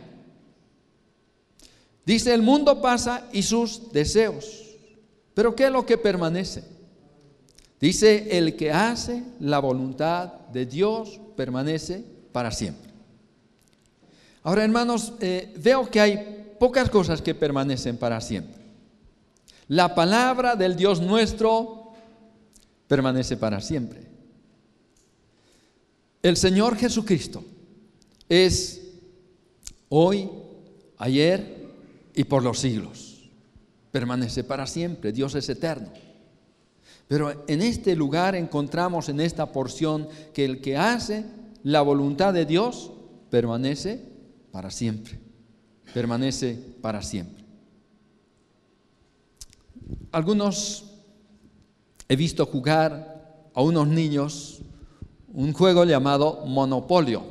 Dice, 2.04 2.32
el 2.32 2.42
mundo 2.42 2.80
pasa 2.80 3.26
y 3.32 3.42
sus 3.42 3.90
deseos. 3.90 4.62
Pero 5.34 5.56
¿qué 5.56 5.64
es 5.64 5.72
lo 5.72 5.84
que 5.84 5.98
permanece? 5.98 6.75
Dice, 7.80 8.38
el 8.38 8.56
que 8.56 8.72
hace 8.72 9.22
la 9.40 9.58
voluntad 9.58 10.32
de 10.52 10.64
Dios 10.64 11.20
permanece 11.36 12.04
para 12.32 12.50
siempre. 12.50 12.90
Ahora, 14.42 14.64
hermanos, 14.64 15.12
eh, 15.20 15.52
veo 15.58 15.90
que 15.90 16.00
hay 16.00 16.54
pocas 16.58 16.88
cosas 16.88 17.20
que 17.20 17.34
permanecen 17.34 17.96
para 17.98 18.20
siempre. 18.20 18.62
La 19.68 19.94
palabra 19.94 20.56
del 20.56 20.76
Dios 20.76 21.00
nuestro 21.00 21.92
permanece 22.86 23.36
para 23.36 23.60
siempre. 23.60 24.06
El 26.22 26.36
Señor 26.36 26.76
Jesucristo 26.76 27.44
es 28.28 28.82
hoy, 29.88 30.30
ayer 30.98 31.66
y 32.14 32.24
por 32.24 32.42
los 32.42 32.60
siglos. 32.60 33.30
Permanece 33.90 34.44
para 34.44 34.66
siempre, 34.66 35.12
Dios 35.12 35.34
es 35.34 35.48
eterno. 35.48 35.90
Pero 37.08 37.44
en 37.46 37.62
este 37.62 37.94
lugar 37.94 38.34
encontramos 38.34 39.08
en 39.08 39.20
esta 39.20 39.52
porción 39.52 40.08
que 40.32 40.44
el 40.44 40.60
que 40.60 40.76
hace 40.76 41.24
la 41.62 41.82
voluntad 41.82 42.34
de 42.34 42.46
Dios 42.46 42.90
permanece 43.30 44.02
para 44.50 44.70
siempre. 44.70 45.18
Permanece 45.94 46.58
para 46.80 47.02
siempre. 47.02 47.44
Algunos 50.10 50.84
he 52.08 52.16
visto 52.16 52.46
jugar 52.46 53.50
a 53.54 53.62
unos 53.62 53.86
niños 53.86 54.60
un 55.32 55.52
juego 55.52 55.84
llamado 55.84 56.44
Monopolio. 56.46 57.22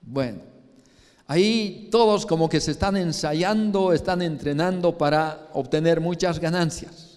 Bueno, 0.00 0.40
ahí 1.26 1.88
todos 1.90 2.26
como 2.26 2.48
que 2.48 2.60
se 2.60 2.70
están 2.72 2.96
ensayando, 2.96 3.92
están 3.92 4.22
entrenando 4.22 4.96
para 4.96 5.48
obtener 5.52 6.00
muchas 6.00 6.40
ganancias. 6.40 7.07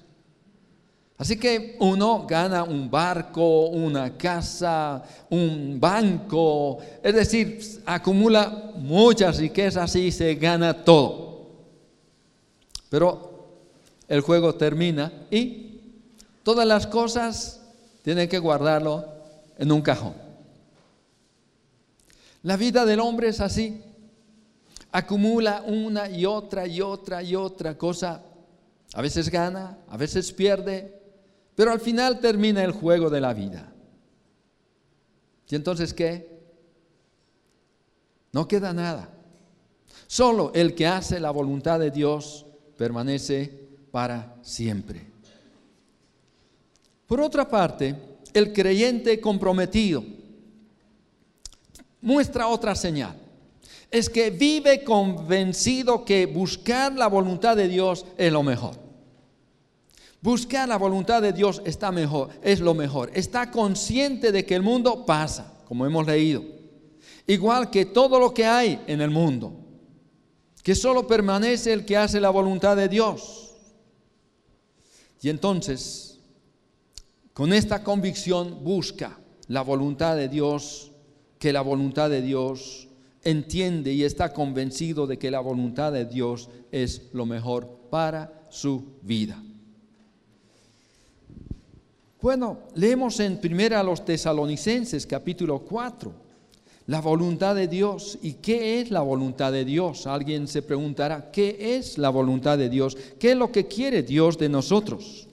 Así 1.22 1.38
que 1.38 1.78
uno 1.80 2.26
gana 2.26 2.64
un 2.64 2.90
barco, 2.90 3.68
una 3.68 4.18
casa, 4.18 5.04
un 5.30 5.80
banco, 5.80 6.80
es 7.04 7.14
decir, 7.14 7.84
acumula 7.86 8.72
muchas 8.78 9.38
riquezas 9.38 9.96
y 9.98 10.12
se 10.12 10.34
gana 10.34 10.84
todo. 10.84 11.46
Pero 12.90 13.50
el 14.08 14.22
juego 14.22 14.56
termina 14.56 15.14
y 15.30 15.82
todas 16.42 16.66
las 16.66 16.88
cosas 16.88 17.62
tienen 18.02 18.28
que 18.28 18.40
guardarlo 18.40 19.06
en 19.60 19.72
un 19.72 19.84
cajón. 19.84 20.16
La 22.42 22.58
vida 22.58 22.84
del 22.84 23.00
hombre 23.00 23.28
es 23.28 23.42
así. 23.42 23.80
Acumula 24.92 25.64
una 25.68 26.10
y 26.10 26.26
otra 26.26 26.66
y 26.66 26.82
otra 26.82 27.22
y 27.22 27.36
otra 27.36 27.78
cosa. 27.78 28.24
A 28.96 29.04
veces 29.04 29.30
gana, 29.30 29.78
a 29.88 29.98
veces 29.98 30.34
pierde, 30.34 31.00
pero 31.56 31.72
al 31.72 31.80
final 31.80 32.20
termina 32.20 32.64
el 32.64 32.72
juego 32.72 33.10
de 33.10 33.22
la 33.22 33.34
vida. 33.34 33.72
¿Y 35.50 35.56
entonces 35.56 35.94
qué? 35.94 36.32
No 38.32 38.48
queda 38.48 38.74
nada. 38.74 39.10
Solo 40.08 40.52
el 40.56 40.76
que 40.76 40.88
hace 40.88 41.20
la 41.20 41.32
voluntad 41.32 41.80
de 41.80 41.92
Dios 41.92 42.46
permanece 42.78 43.70
para 43.92 44.36
siempre. 44.42 45.12
Por 47.06 47.20
otra 47.20 47.48
parte, 47.48 47.96
el 48.34 48.54
creyente 48.54 49.20
comprometido 49.20 50.04
muestra 52.02 52.48
otra 52.48 52.76
señal. 52.76 53.16
Es 53.90 54.10
que 54.10 54.30
vive 54.30 54.84
convencido 54.84 56.06
que 56.06 56.26
buscar 56.26 56.94
la 56.94 57.08
voluntad 57.08 57.58
de 57.58 57.68
Dios 57.68 58.06
es 58.18 58.32
lo 58.32 58.42
mejor. 58.42 58.91
Buscar 60.22 60.70
la 60.70 60.78
voluntad 60.78 61.22
de 61.22 61.34
Dios 61.34 61.62
está 61.66 61.92
mejor, 61.92 62.30
es 62.44 62.60
lo 62.60 62.74
mejor. 62.74 63.10
Está 63.14 63.50
consciente 63.50 64.32
de 64.32 64.46
que 64.46 64.56
el 64.56 64.62
mundo 64.62 65.06
pasa, 65.06 65.54
como 65.66 65.86
hemos 65.86 66.06
leído. 66.06 66.44
Igual 67.26 67.70
que 67.70 67.86
todo 67.86 68.20
lo 68.20 68.34
que 68.34 68.46
hay 68.46 68.82
en 68.88 69.02
el 69.02 69.10
mundo. 69.10 69.54
Que 70.64 70.76
solo 70.76 71.08
permanece 71.08 71.74
el 71.74 71.86
que 71.86 71.98
hace 71.98 72.22
la 72.22 72.30
voluntad 72.30 72.78
de 72.78 72.88
Dios. 72.88 73.56
Y 75.22 75.30
entonces, 75.30 76.20
con 77.34 77.52
esta 77.52 77.84
convicción 77.84 78.64
busca 78.64 79.18
la 79.48 79.62
voluntad 79.64 80.16
de 80.16 80.30
Dios 80.30 80.92
que 81.42 81.52
la 81.52 81.62
voluntad 81.62 82.12
de 82.12 82.22
Dios, 82.22 82.88
entiende 83.24 83.92
y 83.92 84.04
está 84.04 84.32
convencido 84.32 85.08
de 85.08 85.18
que 85.18 85.32
la 85.32 85.40
voluntad 85.40 85.92
de 85.92 86.06
Dios 86.06 86.52
es 86.72 87.10
lo 87.14 87.26
mejor 87.26 87.88
para 87.90 88.46
su 88.52 89.00
vida. 89.02 89.42
Bueno, 92.22 92.60
leemos 92.76 93.20
en 93.20 93.38
primera 93.38 93.80
a 93.80 93.84
los 93.84 94.06
tesalonicenses 94.06 95.08
capítulo 95.08 95.58
4, 95.58 96.14
la 96.86 97.02
voluntad 97.02 97.56
de 97.56 97.68
Dios. 97.68 98.20
¿Y 98.22 98.34
qué 98.34 98.80
es 98.80 98.92
la 98.92 99.02
voluntad 99.02 99.52
de 99.52 99.66
Dios? 99.66 100.06
Alguien 100.06 100.48
se 100.48 100.62
preguntará, 100.62 101.32
¿qué 101.32 101.58
es 101.78 101.98
la 101.98 102.12
voluntad 102.12 102.60
de 102.60 102.70
Dios? 102.70 102.96
¿Qué 103.20 103.32
es 103.32 103.38
lo 103.38 103.52
que 103.52 103.66
quiere 103.66 104.04
Dios 104.04 104.38
de 104.38 104.50
nosotros? 104.50 105.28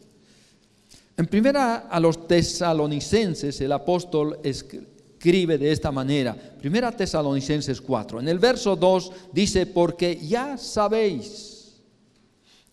En 1.19 1.27
primera 1.27 1.89
a 1.91 2.01
los 2.01 2.27
tesalonicenses 2.27 3.61
el 3.61 3.73
apóstol 3.73 4.39
escribe 4.43 5.59
de 5.59 5.73
esta 5.73 5.93
manera. 5.93 6.35
Primera 6.35 6.91
Tesalonicenses 6.91 7.83
4. 7.83 8.21
En 8.21 8.29
el 8.29 8.39
verso 8.39 8.77
2 8.77 9.13
dice, 9.35 9.67
porque 9.67 10.19
ya 10.27 10.57
sabéis 10.57 11.83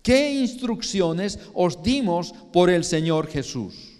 qué 0.01 0.35
instrucciones 0.35 1.37
os 1.53 1.83
dimos 1.83 2.33
por 2.53 2.69
el 2.69 2.85
Señor 2.85 3.27
Jesús. 3.27 3.94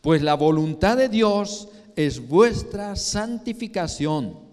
Pues 0.00 0.22
la 0.22 0.34
voluntad 0.34 0.96
de 0.96 1.08
Dios 1.08 1.68
es 1.96 2.26
vuestra 2.28 2.94
santificación 2.94 4.48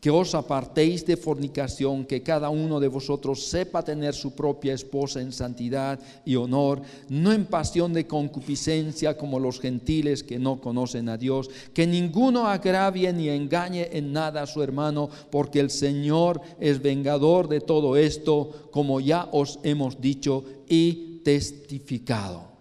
que 0.00 0.10
os 0.10 0.34
apartéis 0.34 1.04
de 1.04 1.16
fornicación, 1.16 2.04
que 2.04 2.22
cada 2.22 2.48
uno 2.48 2.78
de 2.78 2.86
vosotros 2.86 3.46
sepa 3.46 3.82
tener 3.82 4.14
su 4.14 4.36
propia 4.36 4.72
esposa 4.72 5.20
en 5.20 5.32
santidad 5.32 5.98
y 6.24 6.36
honor, 6.36 6.80
no 7.08 7.32
en 7.32 7.46
pasión 7.46 7.92
de 7.92 8.06
concupiscencia 8.06 9.16
como 9.16 9.40
los 9.40 9.58
gentiles 9.58 10.22
que 10.22 10.38
no 10.38 10.60
conocen 10.60 11.08
a 11.08 11.16
Dios, 11.16 11.50
que 11.74 11.88
ninguno 11.88 12.46
agravie 12.46 13.12
ni 13.12 13.28
engañe 13.30 13.88
en 13.92 14.12
nada 14.12 14.42
a 14.42 14.46
su 14.46 14.62
hermano, 14.62 15.10
porque 15.30 15.58
el 15.58 15.70
Señor 15.70 16.40
es 16.60 16.80
vengador 16.80 17.48
de 17.48 17.60
todo 17.60 17.96
esto, 17.96 18.68
como 18.70 19.00
ya 19.00 19.28
os 19.32 19.58
hemos 19.64 20.00
dicho 20.00 20.44
y 20.68 21.20
testificado. 21.24 22.55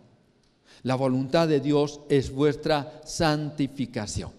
La 0.85 0.93
voluntad 0.93 1.47
de 1.47 1.59
Dios 1.59 2.01
es 2.09 2.31
vuestra 2.31 3.01
santificación. 3.03 4.29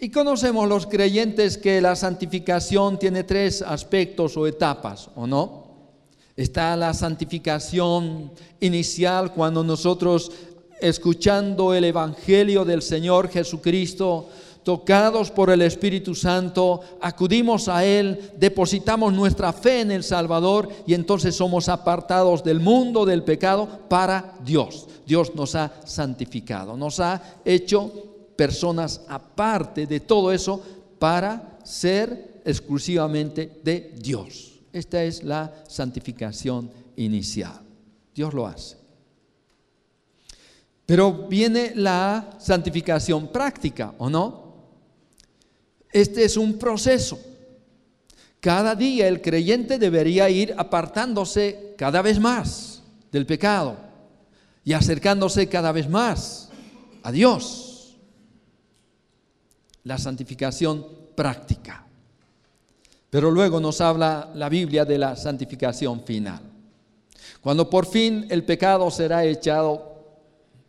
Y 0.00 0.10
conocemos 0.10 0.68
los 0.68 0.88
creyentes 0.88 1.56
que 1.56 1.80
la 1.80 1.94
santificación 1.94 2.98
tiene 2.98 3.22
tres 3.22 3.62
aspectos 3.62 4.36
o 4.36 4.44
etapas, 4.44 5.08
¿o 5.14 5.24
no? 5.28 5.66
Está 6.34 6.74
la 6.76 6.94
santificación 6.94 8.32
inicial 8.58 9.32
cuando 9.32 9.62
nosotros, 9.62 10.32
escuchando 10.80 11.74
el 11.74 11.84
Evangelio 11.84 12.64
del 12.64 12.82
Señor 12.82 13.28
Jesucristo, 13.28 14.30
tocados 14.64 15.30
por 15.30 15.50
el 15.50 15.62
Espíritu 15.62 16.14
Santo, 16.14 16.80
acudimos 17.00 17.68
a 17.68 17.84
Él, 17.84 18.32
depositamos 18.36 19.12
nuestra 19.12 19.52
fe 19.52 19.80
en 19.80 19.90
el 19.90 20.04
Salvador 20.04 20.68
y 20.86 20.94
entonces 20.94 21.34
somos 21.34 21.68
apartados 21.68 22.44
del 22.44 22.60
mundo, 22.60 23.04
del 23.04 23.24
pecado, 23.24 23.68
para 23.88 24.34
Dios. 24.44 24.88
Dios 25.06 25.34
nos 25.34 25.54
ha 25.54 25.72
santificado, 25.84 26.76
nos 26.76 27.00
ha 27.00 27.20
hecho 27.44 27.92
personas 28.36 29.02
aparte 29.08 29.86
de 29.86 30.00
todo 30.00 30.32
eso 30.32 30.62
para 30.98 31.58
ser 31.64 32.42
exclusivamente 32.44 33.60
de 33.62 33.94
Dios. 33.98 34.60
Esta 34.72 35.02
es 35.04 35.22
la 35.22 35.52
santificación 35.68 36.70
inicial. 36.96 37.60
Dios 38.14 38.32
lo 38.32 38.46
hace. 38.46 38.76
Pero 40.86 41.12
viene 41.12 41.72
la 41.74 42.36
santificación 42.38 43.28
práctica, 43.28 43.94
¿o 43.98 44.10
no? 44.10 44.41
Este 45.92 46.24
es 46.24 46.36
un 46.36 46.58
proceso. 46.58 47.18
Cada 48.40 48.74
día 48.74 49.06
el 49.06 49.20
creyente 49.20 49.78
debería 49.78 50.28
ir 50.28 50.54
apartándose 50.56 51.74
cada 51.76 52.02
vez 52.02 52.18
más 52.18 52.82
del 53.12 53.26
pecado 53.26 53.76
y 54.64 54.72
acercándose 54.72 55.48
cada 55.48 55.70
vez 55.70 55.88
más 55.88 56.48
a 57.02 57.12
Dios 57.12 57.96
la 59.84 59.98
santificación 59.98 60.86
práctica. 61.14 61.86
Pero 63.10 63.30
luego 63.30 63.60
nos 63.60 63.80
habla 63.80 64.30
la 64.34 64.48
Biblia 64.48 64.84
de 64.84 64.98
la 64.98 65.14
santificación 65.16 66.02
final. 66.04 66.40
Cuando 67.40 67.68
por 67.68 67.86
fin 67.86 68.26
el 68.30 68.44
pecado 68.44 68.90
será 68.90 69.24
echado 69.24 70.20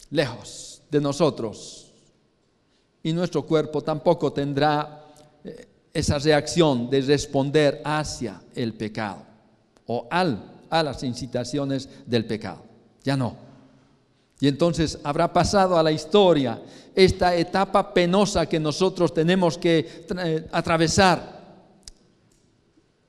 lejos 0.10 0.82
de 0.92 1.02
nosotros 1.02 1.92
y 3.02 3.14
nuestro 3.14 3.46
cuerpo 3.46 3.82
tampoco 3.82 4.32
tendrá 4.34 5.03
esa 5.94 6.18
reacción 6.18 6.90
de 6.90 7.02
responder 7.02 7.82
hacia 7.86 8.42
el 8.56 8.74
pecado 8.74 9.24
o 9.86 10.08
al, 10.10 10.66
a 10.70 10.82
las 10.82 11.04
incitaciones 11.04 11.88
del 12.06 12.26
pecado. 12.26 12.64
Ya 13.04 13.16
no. 13.16 13.38
Y 14.40 14.48
entonces 14.48 15.00
habrá 15.04 15.32
pasado 15.32 15.78
a 15.78 15.84
la 15.84 15.92
historia 15.92 16.62
esta 16.96 17.36
etapa 17.36 17.94
penosa 17.94 18.48
que 18.48 18.60
nosotros 18.60 19.14
tenemos 19.14 19.58
que 19.58 20.06
eh, 20.18 20.48
atravesar 20.52 21.42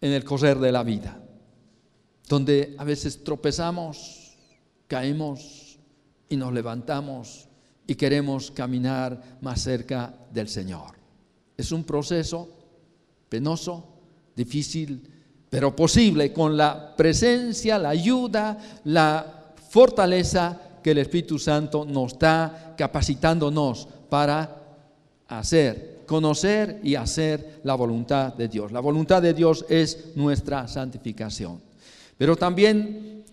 en 0.00 0.12
el 0.12 0.22
correr 0.22 0.58
de 0.58 0.70
la 0.70 0.82
vida, 0.82 1.18
donde 2.28 2.74
a 2.78 2.84
veces 2.84 3.24
tropezamos, 3.24 4.36
caemos 4.86 5.78
y 6.28 6.36
nos 6.36 6.52
levantamos 6.52 7.48
y 7.86 7.94
queremos 7.94 8.50
caminar 8.50 9.38
más 9.40 9.62
cerca 9.62 10.14
del 10.30 10.48
Señor. 10.48 10.94
Es 11.56 11.72
un 11.72 11.84
proceso 11.84 12.53
penoso, 13.28 13.84
difícil, 14.34 15.02
pero 15.48 15.74
posible 15.74 16.32
con 16.32 16.56
la 16.56 16.96
presencia, 16.96 17.78
la 17.78 17.90
ayuda, 17.90 18.58
la 18.84 19.52
fortaleza 19.70 20.60
que 20.82 20.90
el 20.90 20.98
Espíritu 20.98 21.38
Santo 21.38 21.84
nos 21.84 22.12
está 22.12 22.74
capacitándonos 22.76 23.88
para 24.08 24.62
hacer, 25.28 26.02
conocer 26.06 26.80
y 26.82 26.94
hacer 26.94 27.60
la 27.64 27.74
voluntad 27.74 28.34
de 28.34 28.48
Dios. 28.48 28.72
La 28.72 28.80
voluntad 28.80 29.22
de 29.22 29.32
Dios 29.32 29.64
es 29.68 30.16
nuestra 30.16 30.68
santificación. 30.68 31.62
Pero 32.18 32.36
también, 32.36 33.24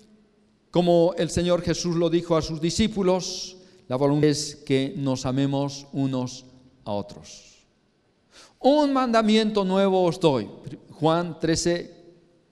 como 0.70 1.14
el 1.18 1.30
Señor 1.30 1.62
Jesús 1.62 1.96
lo 1.96 2.10
dijo 2.10 2.38
a 2.38 2.42
sus 2.42 2.62
discípulos, 2.62 3.58
la 3.88 3.98
voluntad 3.98 4.30
es 4.30 4.56
que 4.56 4.94
nos 4.96 5.26
amemos 5.26 5.88
unos 5.92 6.46
a 6.86 6.92
otros. 6.92 7.51
Un 8.62 8.94
mandamiento 8.94 9.66
nuevo 9.66 10.04
os 10.04 10.20
doy. 10.20 10.48
Juan 10.92 11.40
13, 11.40 11.92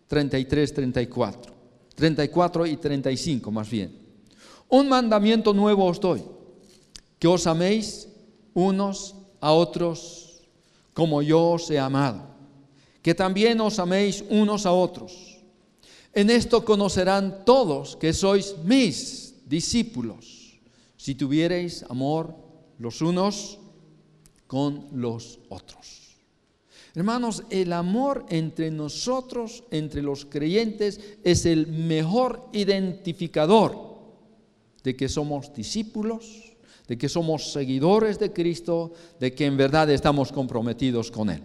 33, 0.07 0.73
34. 0.73 1.53
34 1.93 2.65
y 2.65 2.77
35 2.77 3.51
más 3.51 3.69
bien. 3.69 3.95
Un 4.69 4.89
mandamiento 4.89 5.53
nuevo 5.53 5.85
os 5.85 5.99
doy, 5.99 6.23
que 7.19 7.27
os 7.27 7.45
améis 7.45 8.07
unos 8.53 9.15
a 9.41 9.51
otros 9.51 10.41
como 10.93 11.21
yo 11.21 11.51
os 11.51 11.69
he 11.69 11.77
amado, 11.77 12.25
que 13.01 13.13
también 13.13 13.61
os 13.61 13.77
améis 13.79 14.23
unos 14.29 14.65
a 14.65 14.71
otros. 14.71 15.39
En 16.13 16.29
esto 16.29 16.65
conocerán 16.65 17.45
todos 17.45 17.95
que 17.95 18.13
sois 18.13 18.55
mis 18.65 19.35
discípulos, 19.45 20.57
si 20.97 21.13
tuviereis 21.13 21.85
amor 21.89 22.33
los 22.79 23.01
unos 23.01 23.58
con 24.49 24.87
los 24.93 25.37
otros. 25.49 26.17
Hermanos, 26.95 27.43
el 27.51 27.71
amor 27.71 28.25
entre 28.29 28.71
nosotros, 28.71 29.63
entre 29.69 30.01
los 30.01 30.25
creyentes, 30.25 30.99
es 31.23 31.45
el 31.45 31.67
mejor 31.67 32.49
identificador 32.51 33.99
de 34.83 34.95
que 34.95 35.07
somos 35.07 35.53
discípulos, 35.53 36.55
de 36.87 36.97
que 36.97 37.09
somos 37.09 37.51
seguidores 37.51 38.17
de 38.17 38.33
Cristo, 38.33 38.91
de 39.19 39.35
que 39.35 39.45
en 39.45 39.55
verdad 39.55 39.87
estamos 39.91 40.31
comprometidos 40.31 41.11
con 41.11 41.29
Él. 41.29 41.43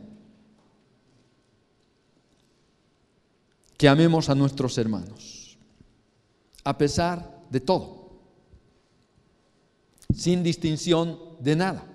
Que 3.77 3.87
amemos 3.87 4.31
a 4.31 4.35
nuestros 4.35 4.79
hermanos, 4.79 5.59
a 6.65 6.79
pesar 6.79 7.45
de 7.51 7.61
todo, 7.61 8.15
sin 10.17 10.43
distinción 10.43 11.21
de 11.39 11.55
nada. 11.55 11.94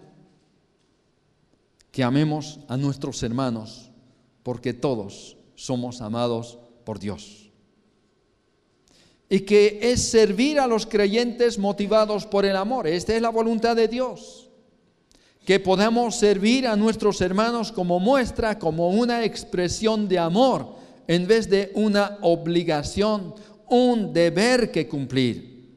Que 1.99 2.05
amemos 2.05 2.61
a 2.69 2.77
nuestros 2.77 3.21
hermanos, 3.23 3.91
porque 4.41 4.71
todos 4.71 5.35
somos 5.55 5.99
amados 5.99 6.57
por 6.85 6.97
Dios 6.97 7.51
y 9.27 9.41
que 9.41 9.79
es 9.81 10.03
servir 10.03 10.61
a 10.61 10.67
los 10.67 10.85
creyentes 10.85 11.57
motivados 11.57 12.25
por 12.25 12.45
el 12.45 12.55
amor. 12.55 12.87
Esta 12.87 13.13
es 13.13 13.21
la 13.21 13.27
voluntad 13.27 13.75
de 13.75 13.89
Dios. 13.89 14.49
Que 15.43 15.59
podamos 15.59 16.15
servir 16.15 16.67
a 16.67 16.77
nuestros 16.77 17.19
hermanos 17.19 17.69
como 17.69 17.99
muestra, 17.99 18.57
como 18.57 18.91
una 18.91 19.25
expresión 19.25 20.07
de 20.07 20.19
amor, 20.19 20.77
en 21.05 21.27
vez 21.27 21.49
de 21.49 21.69
una 21.75 22.17
obligación, 22.21 23.35
un 23.67 24.13
deber 24.13 24.71
que 24.71 24.87
cumplir. 24.87 25.67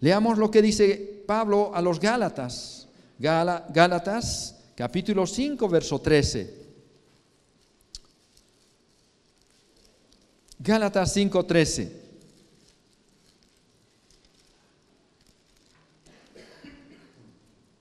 Leamos 0.00 0.36
lo 0.36 0.50
que 0.50 0.60
dice 0.60 1.24
Pablo 1.26 1.70
a 1.74 1.80
los 1.80 1.98
Gálatas. 1.98 2.88
Gálatas 3.18 4.56
capítulo 4.78 5.26
5, 5.26 5.68
verso 5.68 6.00
13. 6.00 6.54
Gálatas 10.60 11.12
5, 11.14 11.44
13. 11.44 12.02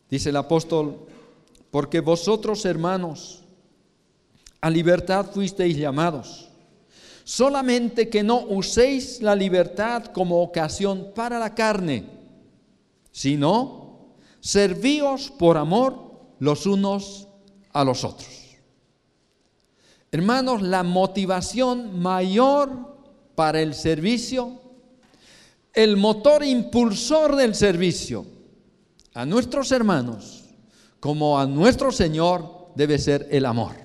Dice 0.09 0.29
el 0.29 0.37
apóstol, 0.37 1.05
porque 1.69 1.99
vosotros 1.99 2.65
hermanos 2.65 3.43
a 4.59 4.67
libertad 4.71 5.29
fuisteis 5.31 5.77
llamados, 5.77 6.49
solamente 7.23 8.09
que 8.09 8.23
no 8.23 8.39
uséis 8.39 9.21
la 9.21 9.35
libertad 9.35 10.05
como 10.05 10.41
ocasión 10.41 11.11
para 11.13 11.37
la 11.37 11.53
carne, 11.53 12.09
sino 13.11 14.15
servíos 14.39 15.29
por 15.29 15.57
amor 15.57 16.06
los 16.39 16.65
unos 16.65 17.27
a 17.73 17.83
los 17.83 18.03
otros. 18.03 18.57
Hermanos, 20.11 20.61
la 20.61 20.83
motivación 20.83 21.99
mayor 21.99 22.97
para 23.35 23.61
el 23.61 23.73
servicio, 23.73 24.61
el 25.73 25.97
motor 25.97 26.43
impulsor 26.43 27.35
del 27.35 27.53
servicio 27.53 28.25
a 29.13 29.25
nuestros 29.25 29.71
hermanos 29.71 30.45
como 30.99 31.39
a 31.39 31.45
nuestro 31.45 31.91
Señor 31.91 32.71
debe 32.75 32.97
ser 32.97 33.27
el 33.31 33.45
amor. 33.45 33.75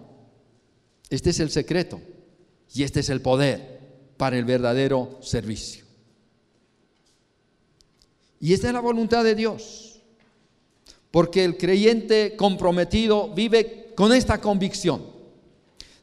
Este 1.11 1.31
es 1.31 1.41
el 1.41 1.51
secreto 1.51 2.01
y 2.73 2.83
este 2.83 3.01
es 3.01 3.11
el 3.11 3.21
poder 3.21 3.81
para 4.17 4.39
el 4.39 4.45
verdadero 4.45 5.19
servicio. 5.21 5.85
Y 8.41 8.55
esta 8.55 8.69
es 8.69 8.73
la 8.73 8.81
voluntad 8.81 9.23
de 9.23 9.35
Dios, 9.35 9.92
porque 11.13 11.45
el 11.45 11.57
creyente 11.57 12.35
comprometido 12.37 13.29
vive 13.29 13.93
con 13.95 14.13
esta 14.13 14.41
convicción 14.41 15.05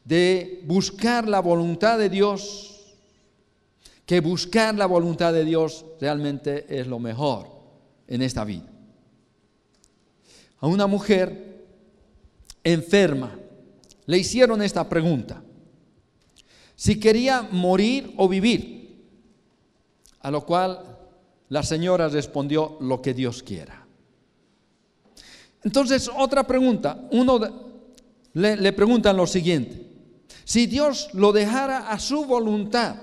de 0.04 0.62
buscar 0.64 1.28
la 1.28 1.40
voluntad 1.40 1.98
de 1.98 2.08
Dios, 2.08 2.94
que 4.06 4.20
buscar 4.20 4.74
la 4.76 4.86
voluntad 4.86 5.32
de 5.32 5.44
Dios 5.44 5.84
realmente 6.00 6.64
es 6.68 6.86
lo 6.86 6.98
mejor 6.98 7.48
en 8.06 8.22
esta 8.22 8.44
vida. 8.44 8.66
A 10.60 10.66
una 10.66 10.86
mujer 10.86 11.64
enferma 12.62 13.36
le 14.06 14.18
hicieron 14.18 14.62
esta 14.62 14.88
pregunta, 14.88 15.42
si 16.76 16.98
quería 17.00 17.42
morir 17.50 18.14
o 18.16 18.28
vivir, 18.28 19.06
a 20.20 20.30
lo 20.30 20.46
cual 20.46 20.98
la 21.48 21.62
señora 21.62 22.08
respondió 22.08 22.78
lo 22.80 23.02
que 23.02 23.12
Dios 23.12 23.42
quiera. 23.42 23.79
Entonces, 25.62 26.10
otra 26.16 26.46
pregunta, 26.46 27.08
uno 27.10 27.38
le, 28.32 28.56
le 28.56 28.72
preguntan 28.72 29.16
lo 29.16 29.26
siguiente, 29.26 29.86
si 30.44 30.66
Dios 30.66 31.10
lo 31.12 31.32
dejara 31.32 31.90
a 31.90 31.98
su 31.98 32.24
voluntad, 32.24 32.96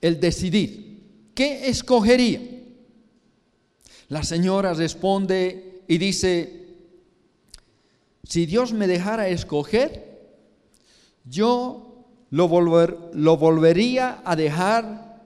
el 0.00 0.20
decidir, 0.20 1.30
¿qué 1.34 1.68
escogería? 1.68 2.40
La 4.08 4.22
señora 4.22 4.74
responde 4.74 5.82
y 5.88 5.98
dice, 5.98 6.62
si 8.24 8.46
Dios 8.46 8.72
me 8.72 8.86
dejara 8.86 9.28
escoger, 9.28 10.12
yo 11.24 12.06
lo, 12.30 12.48
volver, 12.48 12.98
lo 13.14 13.36
volvería 13.36 14.22
a 14.24 14.36
dejar 14.36 15.22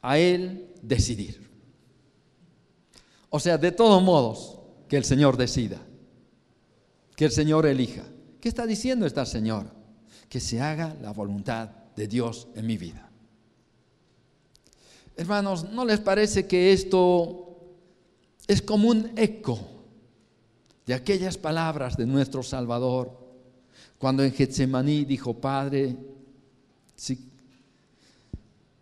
a 0.00 0.18
Él 0.18 0.68
decidir. 0.82 1.41
O 3.34 3.40
sea, 3.40 3.56
de 3.56 3.72
todos 3.72 4.02
modos, 4.02 4.58
que 4.88 4.98
el 4.98 5.04
Señor 5.04 5.38
decida, 5.38 5.78
que 7.16 7.24
el 7.24 7.32
Señor 7.32 7.64
elija. 7.64 8.04
¿Qué 8.42 8.50
está 8.50 8.66
diciendo 8.66 9.06
esta 9.06 9.24
señora? 9.24 9.72
Que 10.28 10.38
se 10.38 10.60
haga 10.60 10.94
la 11.00 11.12
voluntad 11.12 11.70
de 11.96 12.08
Dios 12.08 12.48
en 12.54 12.66
mi 12.66 12.76
vida. 12.76 13.10
Hermanos, 15.16 15.64
¿no 15.70 15.86
les 15.86 15.98
parece 16.00 16.46
que 16.46 16.74
esto 16.74 17.56
es 18.46 18.60
como 18.60 18.90
un 18.90 19.12
eco 19.16 19.58
de 20.84 20.92
aquellas 20.92 21.38
palabras 21.38 21.96
de 21.96 22.04
nuestro 22.04 22.42
Salvador 22.42 23.18
cuando 23.96 24.22
en 24.24 24.32
Getsemaní 24.32 25.06
dijo, 25.06 25.32
Padre, 25.32 25.96
si, 26.94 27.30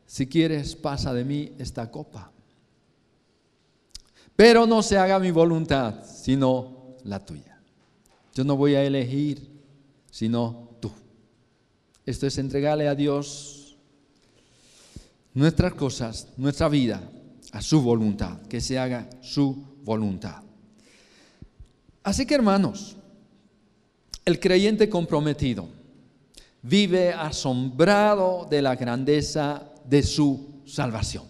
si 0.06 0.26
quieres, 0.26 0.74
pasa 0.74 1.14
de 1.14 1.24
mí 1.24 1.52
esta 1.56 1.88
copa. 1.88 2.32
Pero 4.40 4.66
no 4.66 4.82
se 4.82 4.96
haga 4.96 5.18
mi 5.18 5.30
voluntad, 5.30 6.02
sino 6.02 6.96
la 7.04 7.22
tuya. 7.22 7.60
Yo 8.34 8.42
no 8.42 8.56
voy 8.56 8.74
a 8.74 8.82
elegir, 8.82 9.46
sino 10.10 10.78
tú. 10.80 10.90
Esto 12.06 12.26
es 12.26 12.38
entregarle 12.38 12.88
a 12.88 12.94
Dios 12.94 13.76
nuestras 15.34 15.74
cosas, 15.74 16.28
nuestra 16.38 16.70
vida, 16.70 17.02
a 17.52 17.60
su 17.60 17.82
voluntad, 17.82 18.40
que 18.48 18.62
se 18.62 18.78
haga 18.78 19.10
su 19.20 19.62
voluntad. 19.84 20.42
Así 22.02 22.24
que 22.24 22.34
hermanos, 22.34 22.96
el 24.24 24.40
creyente 24.40 24.88
comprometido 24.88 25.68
vive 26.62 27.12
asombrado 27.12 28.46
de 28.48 28.62
la 28.62 28.74
grandeza 28.74 29.70
de 29.84 30.02
su 30.02 30.62
salvación. 30.64 31.24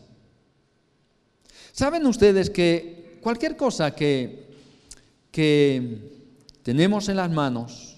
¿Saben 1.72 2.06
ustedes 2.06 2.50
que 2.50 2.99
cualquier 3.20 3.56
cosa 3.56 3.94
que, 3.94 4.48
que 5.30 6.20
tenemos 6.62 7.08
en 7.08 7.16
las 7.16 7.30
manos 7.30 7.96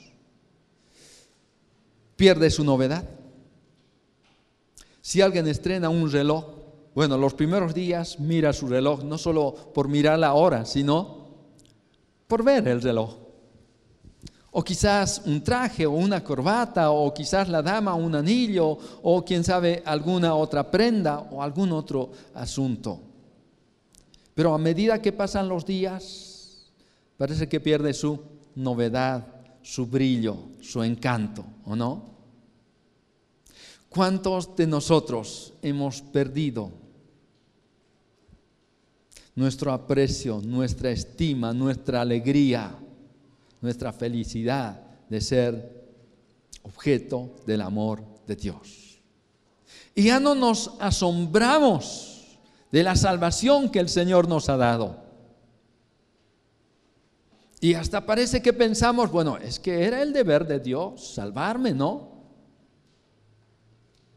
pierde 2.16 2.50
su 2.50 2.64
novedad. 2.64 3.04
Si 5.00 5.20
alguien 5.20 5.48
estrena 5.48 5.88
un 5.88 6.10
reloj, 6.10 6.44
bueno, 6.94 7.18
los 7.18 7.34
primeros 7.34 7.74
días 7.74 8.20
mira 8.20 8.52
su 8.52 8.68
reloj, 8.68 9.02
no 9.02 9.18
solo 9.18 9.54
por 9.74 9.88
mirar 9.88 10.18
la 10.18 10.34
hora, 10.34 10.64
sino 10.64 11.26
por 12.28 12.44
ver 12.44 12.68
el 12.68 12.80
reloj. 12.80 13.16
O 14.52 14.62
quizás 14.62 15.22
un 15.24 15.42
traje 15.42 15.86
o 15.86 15.92
una 15.92 16.22
corbata, 16.22 16.90
o 16.90 17.12
quizás 17.12 17.48
la 17.48 17.62
dama 17.62 17.94
un 17.94 18.14
anillo, 18.14 18.78
o 19.02 19.24
quién 19.24 19.42
sabe 19.42 19.82
alguna 19.84 20.34
otra 20.34 20.70
prenda 20.70 21.18
o 21.18 21.42
algún 21.42 21.72
otro 21.72 22.10
asunto. 22.34 23.11
Pero 24.34 24.54
a 24.54 24.58
medida 24.58 25.02
que 25.02 25.12
pasan 25.12 25.48
los 25.48 25.66
días, 25.66 26.70
parece 27.16 27.48
que 27.48 27.60
pierde 27.60 27.92
su 27.92 28.18
novedad, 28.54 29.26
su 29.62 29.86
brillo, 29.86 30.36
su 30.60 30.82
encanto, 30.82 31.44
¿o 31.64 31.76
no? 31.76 32.12
¿Cuántos 33.88 34.56
de 34.56 34.66
nosotros 34.66 35.52
hemos 35.60 36.00
perdido 36.00 36.72
nuestro 39.34 39.72
aprecio, 39.72 40.40
nuestra 40.42 40.90
estima, 40.90 41.52
nuestra 41.52 42.00
alegría, 42.00 42.74
nuestra 43.60 43.92
felicidad 43.92 44.80
de 45.08 45.20
ser 45.20 45.84
objeto 46.62 47.36
del 47.46 47.60
amor 47.60 48.02
de 48.26 48.36
Dios? 48.36 48.98
Y 49.94 50.04
ya 50.04 50.18
no 50.18 50.34
nos 50.34 50.72
asombramos 50.80 52.11
de 52.72 52.82
la 52.82 52.96
salvación 52.96 53.70
que 53.70 53.78
el 53.78 53.90
Señor 53.90 54.26
nos 54.26 54.48
ha 54.48 54.56
dado. 54.56 54.96
Y 57.60 57.74
hasta 57.74 58.04
parece 58.04 58.42
que 58.42 58.52
pensamos, 58.52 59.12
bueno, 59.12 59.36
es 59.36 59.60
que 59.60 59.84
era 59.84 60.02
el 60.02 60.12
deber 60.12 60.46
de 60.46 60.58
Dios 60.58 61.14
salvarme, 61.14 61.72
¿no? 61.74 62.10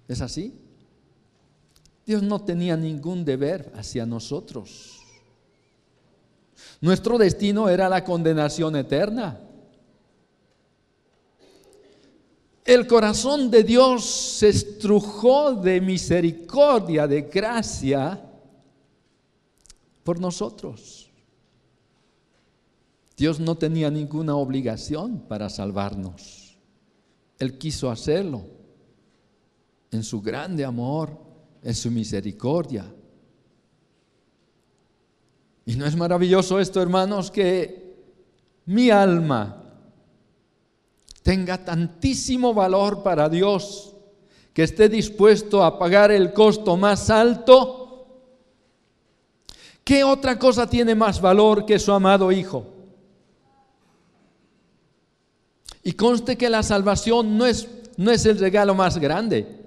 ¿Es 0.07 0.21
así? 0.21 0.57
Dios 2.05 2.23
no 2.23 2.41
tenía 2.43 2.77
ningún 2.77 3.25
deber 3.25 3.71
hacia 3.75 4.05
nosotros. 4.05 5.01
Nuestro 6.79 7.17
destino 7.17 7.67
era 7.67 7.89
la 7.89 8.03
condenación 8.03 8.75
eterna. 8.77 9.41
El 12.63 12.87
corazón 12.87 13.51
de 13.51 13.63
Dios 13.63 14.05
se 14.05 14.49
estrujó 14.49 15.53
de 15.53 15.81
misericordia, 15.81 17.05
de 17.05 17.23
gracia 17.23 18.31
por 20.05 20.21
nosotros. 20.21 21.09
Dios 23.17 23.39
no 23.39 23.55
tenía 23.55 23.89
ninguna 23.89 24.35
obligación 24.35 25.25
para 25.27 25.49
salvarnos. 25.49 26.59
Él 27.39 27.57
quiso 27.57 27.89
hacerlo 27.89 28.43
en 29.89 30.03
su 30.03 30.21
grande 30.21 30.63
amor, 30.63 31.17
en 31.63 31.73
su 31.73 31.89
misericordia. 31.89 32.85
Y 35.65 35.75
no 35.75 35.87
es 35.87 35.95
maravilloso 35.95 36.59
esto, 36.59 36.83
hermanos, 36.83 37.31
que 37.31 37.95
mi 38.65 38.91
alma 38.91 39.63
tenga 41.23 41.65
tantísimo 41.65 42.53
valor 42.53 43.01
para 43.01 43.27
Dios, 43.27 43.95
que 44.53 44.61
esté 44.61 44.87
dispuesto 44.87 45.63
a 45.63 45.79
pagar 45.79 46.11
el 46.11 46.31
costo 46.31 46.77
más 46.77 47.09
alto. 47.09 47.84
¿Qué 49.85 50.03
otra 50.03 50.39
cosa 50.39 50.67
tiene 50.67 50.95
más 50.95 51.21
valor 51.21 51.63
que 51.63 51.77
su 51.77 51.93
amado 51.93 52.31
Hijo? 52.31 52.65
Y 55.83 55.93
conste 55.93 56.35
que 56.35 56.49
la 56.49 56.63
salvación 56.63 57.37
no 57.37 57.45
es, 57.45 57.69
no 57.95 58.09
es 58.09 58.25
el 58.25 58.39
regalo 58.39 58.73
más 58.73 58.97
grande. 58.97 59.63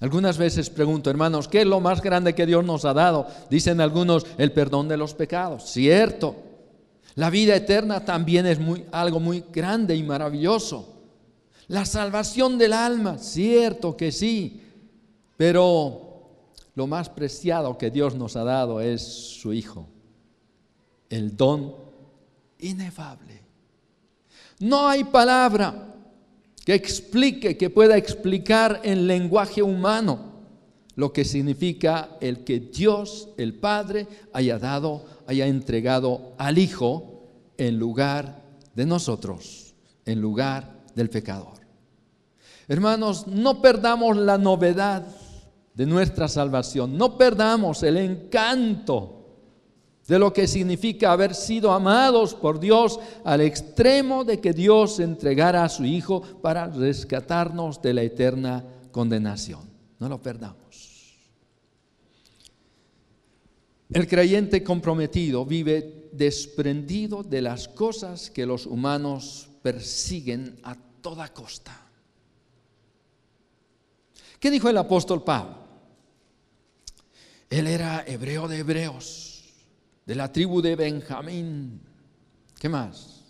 Algunas 0.00 0.38
veces 0.38 0.70
pregunto, 0.70 1.10
hermanos, 1.10 1.48
¿qué 1.48 1.62
es 1.62 1.66
lo 1.66 1.80
más 1.80 2.00
grande 2.00 2.36
que 2.36 2.46
Dios 2.46 2.64
nos 2.64 2.84
ha 2.84 2.94
dado? 2.94 3.26
Dicen 3.50 3.80
algunos, 3.80 4.24
el 4.38 4.52
perdón 4.52 4.86
de 4.86 4.96
los 4.96 5.14
pecados. 5.14 5.64
Cierto. 5.64 6.36
La 7.16 7.30
vida 7.30 7.56
eterna 7.56 8.04
también 8.04 8.46
es 8.46 8.60
muy, 8.60 8.86
algo 8.92 9.18
muy 9.18 9.42
grande 9.52 9.96
y 9.96 10.04
maravilloso. 10.04 10.88
La 11.66 11.84
salvación 11.84 12.58
del 12.58 12.74
alma, 12.74 13.18
cierto 13.18 13.96
que 13.96 14.12
sí. 14.12 14.62
Pero 15.36 16.09
lo 16.80 16.86
más 16.86 17.10
preciado 17.10 17.76
que 17.76 17.90
Dios 17.90 18.14
nos 18.14 18.36
ha 18.36 18.44
dado 18.44 18.80
es 18.80 19.02
su 19.02 19.52
Hijo. 19.52 19.86
el 21.10 21.36
don 21.36 21.74
inefable. 22.58 23.42
No 24.60 24.88
hay 24.88 25.04
palabra 25.04 25.94
que 26.64 26.72
explique, 26.72 27.58
que 27.58 27.68
pueda 27.68 27.98
explicar 27.98 28.80
en 28.82 29.06
lenguaje 29.06 29.62
humano 29.62 30.40
lo 30.94 31.12
que 31.12 31.26
significa 31.26 32.16
el 32.22 32.44
que 32.44 32.60
Dios, 32.60 33.28
el 33.36 33.52
Padre, 33.52 34.06
haya 34.32 34.58
dado, 34.58 35.04
haya 35.26 35.46
entregado 35.48 36.32
al 36.38 36.56
Hijo 36.56 37.28
en 37.58 37.78
lugar 37.78 38.42
de 38.74 38.86
nosotros, 38.86 39.74
en 40.06 40.18
lugar 40.18 40.80
del 40.94 41.10
pecador. 41.10 41.60
Hermanos, 42.68 43.26
no 43.26 43.60
perdamos 43.60 44.16
la 44.16 44.38
novedad 44.38 45.04
de 45.74 45.86
nuestra 45.86 46.28
salvación, 46.28 46.96
no 46.96 47.16
perdamos 47.16 47.82
el 47.82 47.96
encanto 47.96 49.20
de 50.10 50.18
lo 50.18 50.32
que 50.32 50.48
significa 50.48 51.12
haber 51.12 51.36
sido 51.36 51.70
amados 51.70 52.34
por 52.34 52.58
Dios 52.58 52.98
al 53.22 53.40
extremo 53.42 54.24
de 54.24 54.40
que 54.40 54.52
Dios 54.52 54.98
entregara 54.98 55.62
a 55.62 55.68
su 55.68 55.84
Hijo 55.84 56.20
para 56.42 56.66
rescatarnos 56.66 57.80
de 57.80 57.94
la 57.94 58.02
eterna 58.02 58.64
condenación. 58.90 59.60
No 60.00 60.08
lo 60.08 60.20
perdamos. 60.20 60.56
El 63.92 64.08
creyente 64.08 64.64
comprometido 64.64 65.44
vive 65.44 66.08
desprendido 66.12 67.22
de 67.22 67.42
las 67.42 67.68
cosas 67.68 68.30
que 68.30 68.46
los 68.46 68.66
humanos 68.66 69.48
persiguen 69.62 70.58
a 70.64 70.74
toda 70.74 71.32
costa. 71.32 71.86
¿Qué 74.40 74.50
dijo 74.50 74.68
el 74.68 74.76
apóstol 74.76 75.22
Pablo? 75.22 75.59
Él 77.50 77.66
era 77.66 78.04
hebreo 78.06 78.46
de 78.46 78.58
hebreos 78.58 79.42
de 80.06 80.14
la 80.14 80.32
tribu 80.32 80.62
de 80.62 80.76
Benjamín. 80.76 81.80
¿Qué 82.58 82.68
más? 82.68 83.24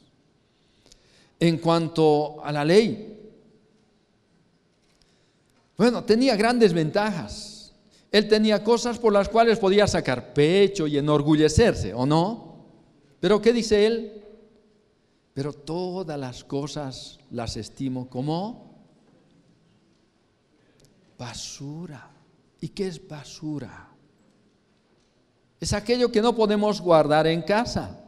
En 1.38 1.56
cuanto 1.56 2.44
a 2.44 2.52
la 2.52 2.62
ley, 2.62 3.18
bueno, 5.76 6.04
tenía 6.04 6.36
grandes 6.36 6.74
ventajas. 6.74 7.74
Él 8.12 8.28
tenía 8.28 8.62
cosas 8.62 8.98
por 8.98 9.12
las 9.12 9.30
cuales 9.30 9.58
podía 9.58 9.86
sacar 9.86 10.34
pecho 10.34 10.86
y 10.86 10.98
enorgullecerse, 10.98 11.94
¿o 11.94 12.04
no? 12.04 12.66
Pero 13.20 13.40
¿qué 13.40 13.54
dice 13.54 13.86
él? 13.86 14.24
Pero 15.32 15.54
todas 15.54 16.18
las 16.18 16.44
cosas 16.44 17.18
las 17.30 17.56
estimo 17.56 18.10
como 18.10 18.84
basura. 21.16 22.10
¿Y 22.60 22.68
qué 22.68 22.88
es 22.88 23.06
basura? 23.06 23.89
Es 25.60 25.72
aquello 25.74 26.10
que 26.10 26.22
no 26.22 26.34
podemos 26.34 26.80
guardar 26.80 27.26
en 27.26 27.42
casa. 27.42 27.98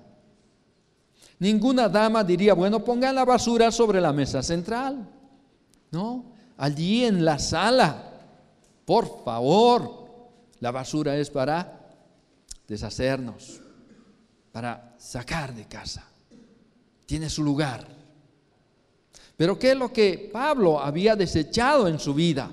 Ninguna 1.39 1.89
dama 1.89 2.25
diría, 2.25 2.55
bueno, 2.55 2.83
pongan 2.83 3.15
la 3.15 3.25
basura 3.25 3.71
sobre 3.71 4.01
la 4.01 4.13
mesa 4.13 4.43
central. 4.43 5.07
No, 5.91 6.25
allí 6.57 7.05
en 7.05 7.25
la 7.25 7.39
sala. 7.39 8.11
Por 8.87 9.23
favor, 9.25 10.07
la 10.61 10.71
basura 10.71 11.17
es 11.17 11.29
para 11.29 11.81
deshacernos, 12.67 13.61
para 14.51 14.95
sacar 14.99 15.55
de 15.55 15.67
casa. 15.67 16.05
Tiene 17.05 17.29
su 17.29 17.43
lugar. 17.43 17.87
Pero 19.37 19.59
¿qué 19.59 19.73
es 19.73 19.77
lo 19.77 19.93
que 19.93 20.31
Pablo 20.33 20.81
había 20.81 21.17
desechado 21.17 21.87
en 21.89 21.99
su 21.99 22.15
vida? 22.15 22.51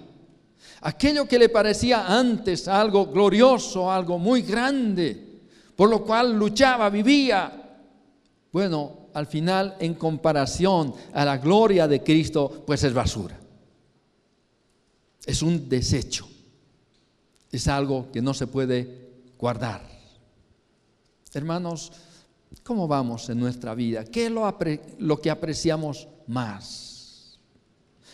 Aquello 0.81 1.27
que 1.27 1.39
le 1.39 1.49
parecía 1.49 2.07
antes 2.07 2.67
algo 2.67 3.07
glorioso, 3.07 3.91
algo 3.91 4.17
muy 4.17 4.41
grande, 4.41 5.41
por 5.75 5.89
lo 5.89 6.03
cual 6.03 6.33
luchaba, 6.33 6.89
vivía. 6.89 7.51
Bueno, 8.51 9.09
al 9.13 9.27
final, 9.27 9.75
en 9.79 9.93
comparación 9.95 10.93
a 11.13 11.25
la 11.25 11.37
gloria 11.37 11.87
de 11.87 12.03
Cristo, 12.03 12.63
pues 12.65 12.83
es 12.83 12.93
basura. 12.93 13.39
Es 15.25 15.41
un 15.41 15.67
desecho. 15.69 16.27
Es 17.51 17.67
algo 17.67 18.11
que 18.11 18.21
no 18.21 18.33
se 18.33 18.47
puede 18.47 19.09
guardar. 19.37 19.81
Hermanos, 21.33 21.91
¿cómo 22.63 22.87
vamos 22.87 23.29
en 23.29 23.39
nuestra 23.39 23.75
vida? 23.75 24.03
¿Qué 24.05 24.27
es 24.27 24.31
lo, 24.31 24.57
lo 24.99 25.21
que 25.21 25.29
apreciamos 25.29 26.07
más? 26.27 27.39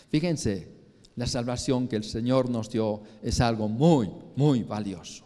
Fíjense, 0.09 0.74
la 1.15 1.27
salvación 1.27 1.87
que 1.87 1.95
el 1.95 2.03
Señor 2.03 2.49
nos 2.49 2.69
dio 2.69 3.01
es 3.23 3.39
algo 3.39 3.67
muy, 3.67 4.09
muy 4.35 4.63
valioso. 4.63 5.23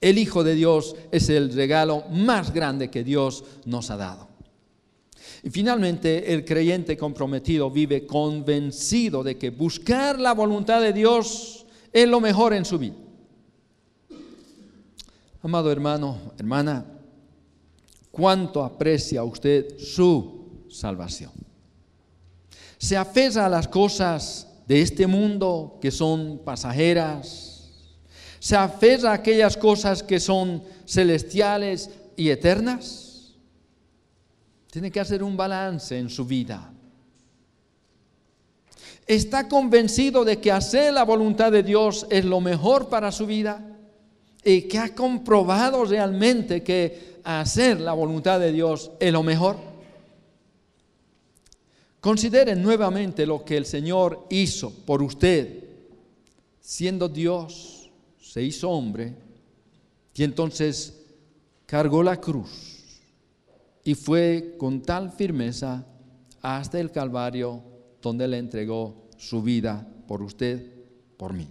El 0.00 0.18
Hijo 0.18 0.44
de 0.44 0.54
Dios 0.54 0.94
es 1.10 1.28
el 1.30 1.52
regalo 1.52 2.04
más 2.10 2.52
grande 2.52 2.90
que 2.90 3.04
Dios 3.04 3.44
nos 3.64 3.90
ha 3.90 3.96
dado. 3.96 4.28
Y 5.42 5.50
finalmente, 5.50 6.34
el 6.34 6.44
creyente 6.44 6.96
comprometido 6.96 7.70
vive 7.70 8.06
convencido 8.06 9.22
de 9.22 9.38
que 9.38 9.50
buscar 9.50 10.18
la 10.18 10.32
voluntad 10.32 10.82
de 10.82 10.92
Dios 10.92 11.64
es 11.92 12.08
lo 12.08 12.20
mejor 12.20 12.52
en 12.52 12.64
su 12.64 12.78
vida. 12.78 12.96
Amado 15.42 15.72
hermano, 15.72 16.18
hermana, 16.38 16.84
¿cuánto 18.10 18.62
aprecia 18.62 19.24
usted 19.24 19.78
su 19.78 20.66
salvación? 20.68 21.32
¿Se 22.76 22.96
aferra 22.96 23.46
a 23.46 23.48
las 23.48 23.66
cosas 23.68 24.49
de 24.70 24.82
este 24.82 25.08
mundo 25.08 25.78
que 25.80 25.90
son 25.90 26.42
pasajeras, 26.44 27.72
se 28.38 28.54
aferra 28.54 29.10
a 29.10 29.14
aquellas 29.14 29.56
cosas 29.56 30.00
que 30.00 30.20
son 30.20 30.62
celestiales 30.86 31.90
y 32.16 32.30
eternas. 32.30 33.34
Tiene 34.70 34.92
que 34.92 35.00
hacer 35.00 35.24
un 35.24 35.36
balance 35.36 35.98
en 35.98 36.08
su 36.08 36.24
vida. 36.24 36.72
¿Está 39.08 39.48
convencido 39.48 40.24
de 40.24 40.38
que 40.38 40.52
hacer 40.52 40.92
la 40.92 41.02
voluntad 41.02 41.50
de 41.50 41.64
Dios 41.64 42.06
es 42.08 42.24
lo 42.24 42.40
mejor 42.40 42.88
para 42.88 43.10
su 43.10 43.26
vida? 43.26 43.76
¿Y 44.44 44.62
que 44.68 44.78
ha 44.78 44.94
comprobado 44.94 45.84
realmente 45.84 46.62
que 46.62 47.18
hacer 47.24 47.80
la 47.80 47.92
voluntad 47.92 48.38
de 48.38 48.52
Dios 48.52 48.92
es 49.00 49.12
lo 49.12 49.24
mejor? 49.24 49.69
Consideren 52.00 52.62
nuevamente 52.62 53.26
lo 53.26 53.44
que 53.44 53.56
el 53.56 53.66
Señor 53.66 54.26
hizo 54.30 54.70
por 54.70 55.02
usted. 55.02 55.64
Siendo 56.60 57.08
Dios, 57.08 57.90
se 58.20 58.42
hizo 58.42 58.70
hombre 58.70 59.14
y 60.14 60.22
entonces 60.22 60.98
cargó 61.66 62.02
la 62.02 62.20
cruz 62.20 62.84
y 63.84 63.94
fue 63.94 64.54
con 64.58 64.82
tal 64.82 65.10
firmeza 65.10 65.84
hasta 66.40 66.80
el 66.80 66.90
Calvario 66.90 67.62
donde 68.00 68.28
le 68.28 68.38
entregó 68.38 69.08
su 69.16 69.42
vida 69.42 69.86
por 70.06 70.22
usted, 70.22 70.64
por 71.16 71.32
mí. 71.32 71.48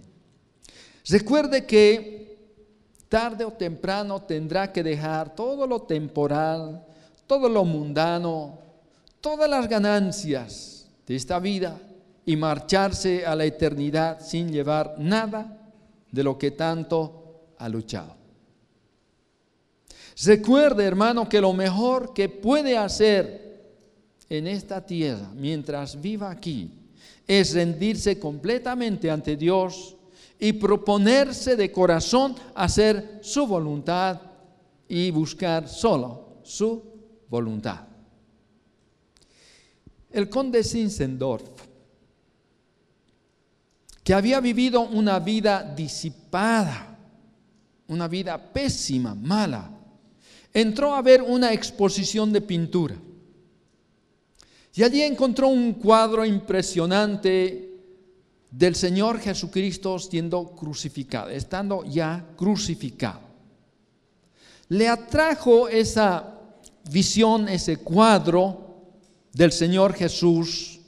Recuerde 1.08 1.64
que 1.64 2.38
tarde 3.08 3.44
o 3.44 3.52
temprano 3.52 4.22
tendrá 4.22 4.72
que 4.72 4.82
dejar 4.82 5.34
todo 5.34 5.66
lo 5.66 5.82
temporal, 5.82 6.84
todo 7.26 7.48
lo 7.48 7.64
mundano, 7.64 8.58
todas 9.20 9.48
las 9.48 9.68
ganancias 9.68 10.88
de 11.06 11.16
esta 11.16 11.38
vida 11.38 11.80
y 12.24 12.36
marcharse 12.36 13.26
a 13.26 13.34
la 13.34 13.44
eternidad 13.44 14.20
sin 14.20 14.50
llevar 14.52 14.94
nada 14.98 15.72
de 16.10 16.22
lo 16.22 16.38
que 16.38 16.52
tanto 16.52 17.54
ha 17.58 17.68
luchado. 17.68 18.16
Recuerde, 20.24 20.84
hermano, 20.84 21.28
que 21.28 21.40
lo 21.40 21.52
mejor 21.52 22.12
que 22.12 22.28
puede 22.28 22.76
hacer 22.76 23.50
en 24.28 24.46
esta 24.46 24.84
tierra 24.84 25.30
mientras 25.34 26.00
viva 26.00 26.30
aquí 26.30 26.70
es 27.26 27.54
rendirse 27.54 28.18
completamente 28.18 29.10
ante 29.10 29.36
Dios 29.36 29.96
y 30.38 30.52
proponerse 30.54 31.56
de 31.56 31.70
corazón 31.70 32.34
hacer 32.54 33.20
su 33.22 33.46
voluntad 33.46 34.20
y 34.88 35.10
buscar 35.10 35.68
solo 35.68 36.38
su 36.42 36.82
voluntad. 37.28 37.89
El 40.10 40.28
conde 40.28 40.64
Zinzendorf, 40.64 41.44
que 44.02 44.14
había 44.14 44.40
vivido 44.40 44.80
una 44.80 45.18
vida 45.20 45.62
disipada, 45.62 46.98
una 47.88 48.08
vida 48.08 48.52
pésima, 48.52 49.14
mala, 49.14 49.70
entró 50.52 50.94
a 50.94 51.02
ver 51.02 51.22
una 51.22 51.52
exposición 51.52 52.32
de 52.32 52.40
pintura. 52.40 52.96
Y 54.74 54.82
allí 54.82 55.02
encontró 55.02 55.48
un 55.48 55.74
cuadro 55.74 56.24
impresionante 56.24 57.70
del 58.50 58.74
Señor 58.74 59.20
Jesucristo 59.20 59.98
siendo 59.98 60.50
crucificado, 60.56 61.30
estando 61.30 61.84
ya 61.84 62.24
crucificado. 62.36 63.20
Le 64.68 64.88
atrajo 64.88 65.68
esa 65.68 66.36
visión, 66.90 67.48
ese 67.48 67.78
cuadro, 67.78 68.69
del 69.32 69.52
Señor 69.52 69.94
Jesús, 69.94 70.80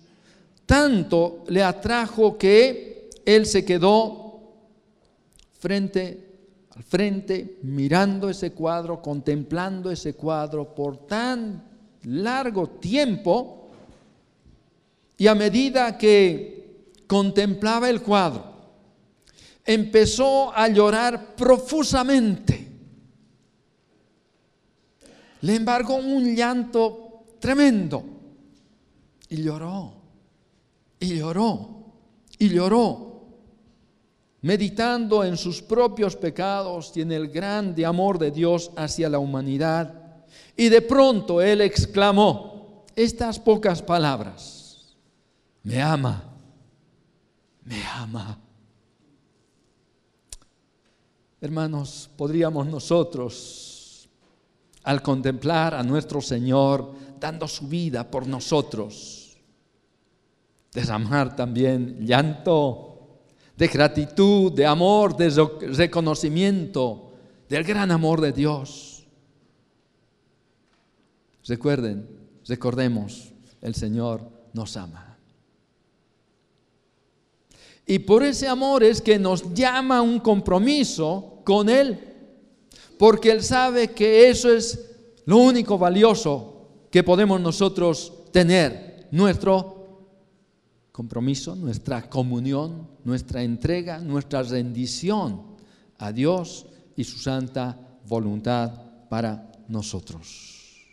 tanto 0.66 1.44
le 1.48 1.62
atrajo 1.62 2.36
que 2.36 3.10
él 3.24 3.46
se 3.46 3.64
quedó 3.64 4.52
frente 5.58 6.28
al 6.74 6.82
frente, 6.82 7.58
mirando 7.62 8.30
ese 8.30 8.52
cuadro, 8.52 9.02
contemplando 9.02 9.90
ese 9.90 10.14
cuadro 10.14 10.74
por 10.74 11.06
tan 11.06 11.62
largo 12.04 12.66
tiempo, 12.68 13.70
y 15.18 15.26
a 15.26 15.34
medida 15.34 15.98
que 15.98 16.92
contemplaba 17.06 17.90
el 17.90 18.00
cuadro, 18.00 18.44
empezó 19.64 20.50
a 20.52 20.66
llorar 20.68 21.36
profusamente. 21.36 22.68
Le 25.42 25.56
embargó 25.56 25.96
un 25.96 26.34
llanto 26.34 27.24
tremendo 27.38 28.21
y 29.32 29.42
lloró, 29.42 29.94
y 31.00 31.16
lloró, 31.16 31.86
y 32.38 32.50
lloró, 32.50 33.22
meditando 34.42 35.24
en 35.24 35.38
sus 35.38 35.62
propios 35.62 36.16
pecados 36.16 36.94
y 36.96 37.00
en 37.00 37.12
el 37.12 37.28
grande 37.28 37.86
amor 37.86 38.18
de 38.18 38.30
Dios 38.30 38.70
hacia 38.76 39.08
la 39.08 39.18
humanidad. 39.18 40.26
Y 40.54 40.68
de 40.68 40.82
pronto 40.82 41.40
él 41.40 41.62
exclamó 41.62 42.84
estas 42.94 43.38
pocas 43.38 43.80
palabras, 43.80 44.94
me 45.62 45.80
ama, 45.80 46.22
me 47.64 47.82
ama. 47.86 48.38
Hermanos, 51.40 52.10
podríamos 52.18 52.66
nosotros, 52.66 54.10
al 54.82 55.00
contemplar 55.00 55.72
a 55.72 55.82
nuestro 55.82 56.20
Señor 56.20 56.92
dando 57.18 57.48
su 57.48 57.66
vida 57.66 58.10
por 58.10 58.26
nosotros, 58.26 59.21
derramar 60.72 61.36
también 61.36 62.06
llanto 62.06 62.92
de 63.56 63.68
gratitud, 63.68 64.52
de 64.52 64.66
amor, 64.66 65.16
de 65.16 65.30
reconocimiento 65.74 67.12
del 67.48 67.64
gran 67.64 67.90
amor 67.90 68.20
de 68.20 68.32
Dios. 68.32 69.06
Recuerden, 71.46 72.08
recordemos, 72.46 73.32
el 73.60 73.74
Señor 73.74 74.22
nos 74.52 74.76
ama. 74.76 75.18
Y 77.86 77.98
por 77.98 78.22
ese 78.22 78.48
amor 78.48 78.82
es 78.82 79.02
que 79.02 79.18
nos 79.18 79.52
llama 79.52 79.98
a 79.98 80.02
un 80.02 80.20
compromiso 80.20 81.40
con 81.44 81.68
Él, 81.68 81.98
porque 82.98 83.30
Él 83.30 83.42
sabe 83.42 83.88
que 83.88 84.30
eso 84.30 84.52
es 84.52 84.90
lo 85.26 85.38
único 85.38 85.76
valioso 85.76 86.68
que 86.90 87.02
podemos 87.02 87.40
nosotros 87.40 88.12
tener, 88.32 89.08
nuestro 89.10 89.81
compromiso, 90.92 91.56
nuestra 91.56 92.08
comunión, 92.08 92.88
nuestra 93.04 93.42
entrega, 93.42 93.98
nuestra 93.98 94.42
rendición 94.42 95.42
a 95.98 96.12
Dios 96.12 96.66
y 96.94 97.04
su 97.04 97.18
santa 97.18 97.98
voluntad 98.06 98.70
para 99.08 99.50
nosotros. 99.68 100.86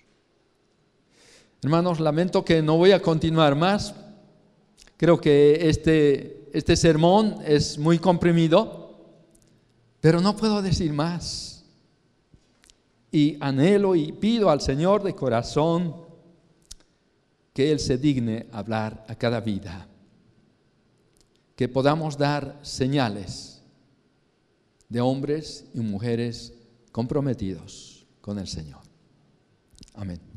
Hermanos, 1.61 1.99
lamento 1.99 2.43
que 2.43 2.61
no 2.61 2.77
voy 2.77 2.93
a 2.93 3.01
continuar 3.01 3.55
más. 3.55 3.93
Creo 4.97 5.19
que 5.19 5.69
este 5.69 6.39
este 6.53 6.75
sermón 6.75 7.37
es 7.45 7.77
muy 7.77 7.99
comprimido, 7.99 8.95
pero 9.99 10.21
no 10.21 10.35
puedo 10.35 10.61
decir 10.61 10.93
más. 10.93 11.65
Y 13.11 13.37
anhelo 13.39 13.95
y 13.95 14.11
pido 14.11 14.49
al 14.49 14.61
Señor 14.61 15.03
de 15.03 15.15
corazón 15.15 15.95
que 17.59 17.73
Él 17.73 17.81
se 17.81 17.97
digne 17.97 18.47
hablar 18.53 19.03
a 19.09 19.15
cada 19.15 19.41
vida, 19.41 19.85
que 21.57 21.67
podamos 21.67 22.17
dar 22.17 22.57
señales 22.61 23.61
de 24.87 25.01
hombres 25.01 25.65
y 25.73 25.81
mujeres 25.81 26.53
comprometidos 26.93 28.07
con 28.21 28.39
el 28.39 28.47
Señor. 28.47 28.79
Amén. 29.93 30.28